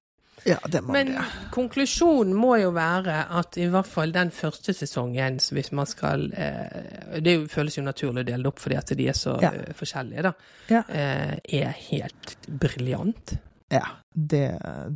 [0.43, 1.21] Ja, det må Men det.
[1.55, 7.19] konklusjonen må jo være at i hvert fall den første sesongen, hvis man skal eh,
[7.23, 9.53] Det føles jo naturlig å dele det opp fordi at de er så Ja.
[9.55, 10.33] eh, forskjellige, da.
[10.73, 10.81] Ja.
[10.89, 13.37] Eh, er helt briljant.
[13.71, 14.43] Ja, det,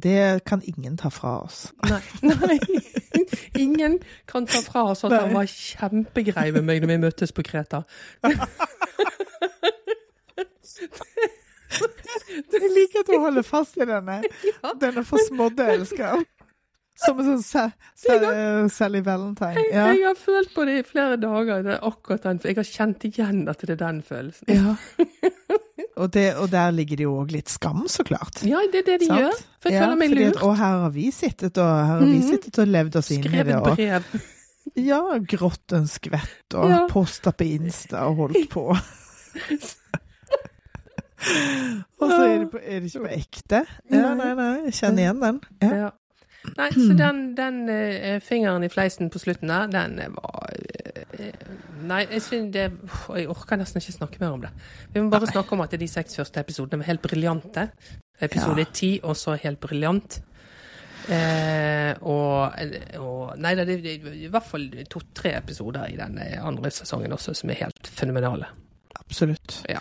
[0.04, 1.70] det kan ingen ta fra oss.
[1.88, 2.02] Nei.
[2.28, 2.60] Nei.
[3.58, 3.96] Ingen
[4.30, 7.84] kan ta fra oss at han var kjempegrei med meg når vi møttes på Kreta.
[12.52, 14.22] Jeg liker at hun holder fast i denne.
[14.82, 16.26] Denne forsmådde elskeren.
[16.98, 19.62] Som en sånn Sa- Sa- Sally Valentine.
[19.70, 19.92] Ja.
[19.94, 21.62] Jeg har følt på det i flere dager.
[21.64, 24.50] Det er akkurat den, for jeg har kjent igjen at det er den følelsen.
[24.50, 24.76] ja.
[25.98, 28.44] Og, det, og der ligger det jo òg litt skam, så klart.
[28.46, 29.20] Ja, det er det de Sant?
[29.20, 29.38] gjør.
[29.62, 30.44] For jeg Ja, føler meg at, lurt.
[30.46, 32.28] Og her har vi sittet og, her har vi Mhm.
[32.30, 33.32] sittet og levd oss inn i det.
[33.32, 34.22] Skrevet Og, brev.
[34.76, 35.00] ja,
[35.34, 36.84] grått en skvett og Ja.
[36.90, 38.68] posta på Insta og holdt på.
[42.02, 43.64] og så er det, på, er det ikke på ekte.
[43.92, 45.40] Ja, nei, nei, jeg kjenner igjen den.
[45.64, 45.72] Ja.
[45.86, 45.96] Ja.
[46.56, 51.56] Nei, så den, den uh, fingeren i fleisen på slutten der, den eh, var uh,
[51.88, 52.64] Nei, jeg synes det
[53.18, 54.52] Jeg orker nesten ikke snakke mer om det.
[54.94, 55.34] Vi må bare Nei.
[55.34, 57.68] snakke om at de seks første episodene var helt briljante.
[58.22, 58.98] Episode Ja.
[59.04, 60.22] også helt briljant.
[61.08, 62.58] Eh, og,
[63.00, 67.54] og Nei, det er i hvert fall to-tre episoder i den andre sesongen også som
[67.54, 68.50] er helt fenomenale.
[69.00, 69.62] Absolutt.
[69.70, 69.80] Ja.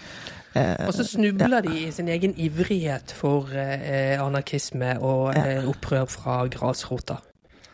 [0.56, 6.04] Eh, Og så snubler de i sin egen ivrighet for eh, anarkisme og eh, opprør
[6.08, 7.18] fra grasrota.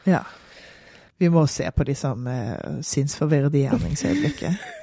[0.06, 0.24] Ja.
[1.18, 2.26] Vi må se på de som
[2.82, 4.56] sinnsforvirrede i gjerningsøyeblikket.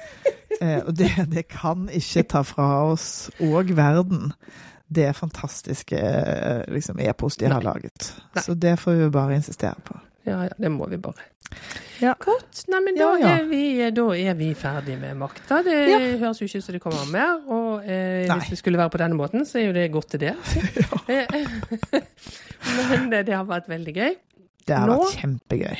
[0.60, 4.32] Eh, og det, det kan ikke ta fra oss og verden
[4.92, 5.96] det fantastiske
[6.68, 8.10] liksom, e-post de har laget.
[8.34, 8.42] Nei.
[8.44, 9.96] Så det får vi bare insistere på.
[10.26, 11.22] Ja, ja, det må vi bare.
[12.00, 12.14] Ja.
[12.20, 12.64] Godt.
[12.68, 13.44] Nei, men Ja, da, ja.
[13.48, 15.62] Vi, da er vi ferdig med makta.
[15.64, 15.98] Det Ja.
[16.20, 17.40] høres jo ikke ut som det kommer mer.
[17.48, 20.20] Og eh, hvis det skulle være på denne måten, så er jo det godt til
[20.20, 20.34] det.
[22.70, 24.14] Eh, men det, det har vært veldig gøy.
[24.68, 25.78] Det har Nå- vært kjempegøy.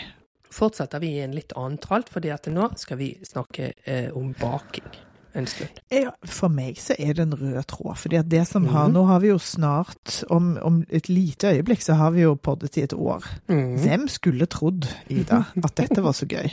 [0.50, 4.32] Fortsetter vi i en litt annen tralt, fordi at nå skal vi snakke eh, om
[4.40, 4.88] baking
[5.34, 5.80] en stund.
[5.92, 7.96] Ja, for meg så er det en rød tråd.
[7.98, 8.94] fordi at det som har, mm.
[8.94, 12.76] Nå har vi jo snart, om, om et lite øyeblikk, så har vi jo poddet
[12.76, 13.26] i et år.
[13.46, 16.50] Hvem skulle trodd, Ida, at dette var så gøy?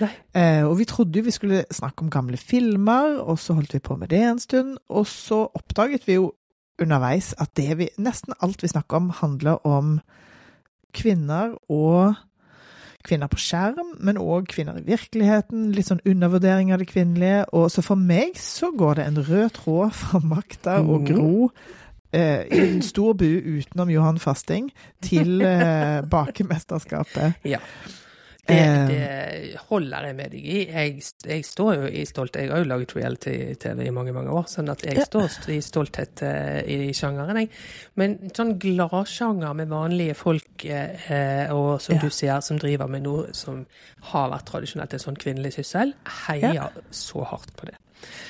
[0.32, 3.82] Eh, og vi trodde jo vi skulle snakke om gamle filmer, og så holdt vi
[3.84, 4.78] på med det en stund.
[4.88, 6.30] Og så oppdaget vi jo
[6.80, 9.98] underveis at det vi, nesten alt vi snakker om, handler om
[10.96, 12.14] kvinner og
[13.02, 15.72] Kvinner på skjerm, men òg kvinner i virkeligheten.
[15.74, 17.44] Litt sånn undervurdering av det kvinnelige.
[17.52, 21.06] Og så for meg så går det en rød tråd fra Makta og Mhm.
[21.10, 21.50] Gro
[22.12, 23.24] eh, i en stor bu
[23.58, 24.70] utenom Johan Fasting
[25.02, 27.34] til eh, bakemesterskapet.
[27.44, 27.58] Ja.
[28.44, 28.86] Det, Eh.
[28.88, 30.56] det holder jeg med deg i.
[30.66, 32.42] Jeg, jeg står jo i stolthet.
[32.42, 36.22] Jeg har jo laget reality-TV i mange, mange år, sånn at jeg står i stolthet
[36.26, 37.50] eh, i sjangeren, jeg.
[37.94, 42.00] Men sånn gladsjanger med vanlige folk, eh, og som Ja.
[42.02, 43.62] du sier, som driver med noe som
[44.10, 45.94] har vært tradisjonelt en sånn kvinnelig syssel,
[46.26, 46.68] heier Ja.
[46.90, 47.76] så hardt på det.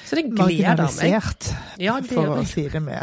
[0.09, 1.15] Så det gleder meg.
[1.81, 3.01] Ja, det for å si det med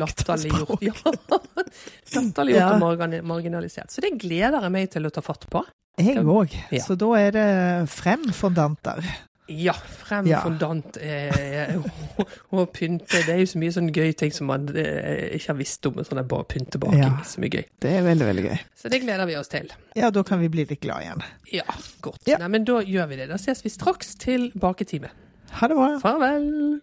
[0.00, 0.82] latterliggjort.
[0.84, 0.92] Ja.
[2.14, 2.68] Latterliggjort Ja.
[2.74, 3.90] og margin- marginalisert.
[3.92, 5.64] Så det gleder jeg meg til å ta fatt på.
[6.00, 6.54] Jeg òg.
[6.72, 6.82] Ja.
[6.84, 7.48] Så da er det
[7.92, 9.02] frem fondanter.
[9.50, 10.40] Ja, frem Ja.
[10.44, 13.18] fondant eh, og, og pynte.
[13.26, 15.98] Det er jo så mye sånn gøy ting som man eh, ikke har visst om.
[16.06, 17.02] Sånn pyntebaking.
[17.02, 17.16] Ja.
[17.26, 17.64] Så mye gøy.
[17.82, 18.60] Det er veldig, veldig gøy.
[18.78, 19.66] Så det gleder vi oss til.
[19.98, 21.24] Ja, da kan vi bli litt glad igjen.
[21.52, 21.66] Ja,
[22.00, 22.22] godt.
[22.30, 22.38] Ja.
[22.38, 23.26] Nei, men da gjør vi det.
[23.32, 25.10] Da ses vi straks til baketime.
[25.52, 25.98] Ha det bra.
[26.00, 26.80] Farvel.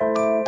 [0.00, 0.39] thank you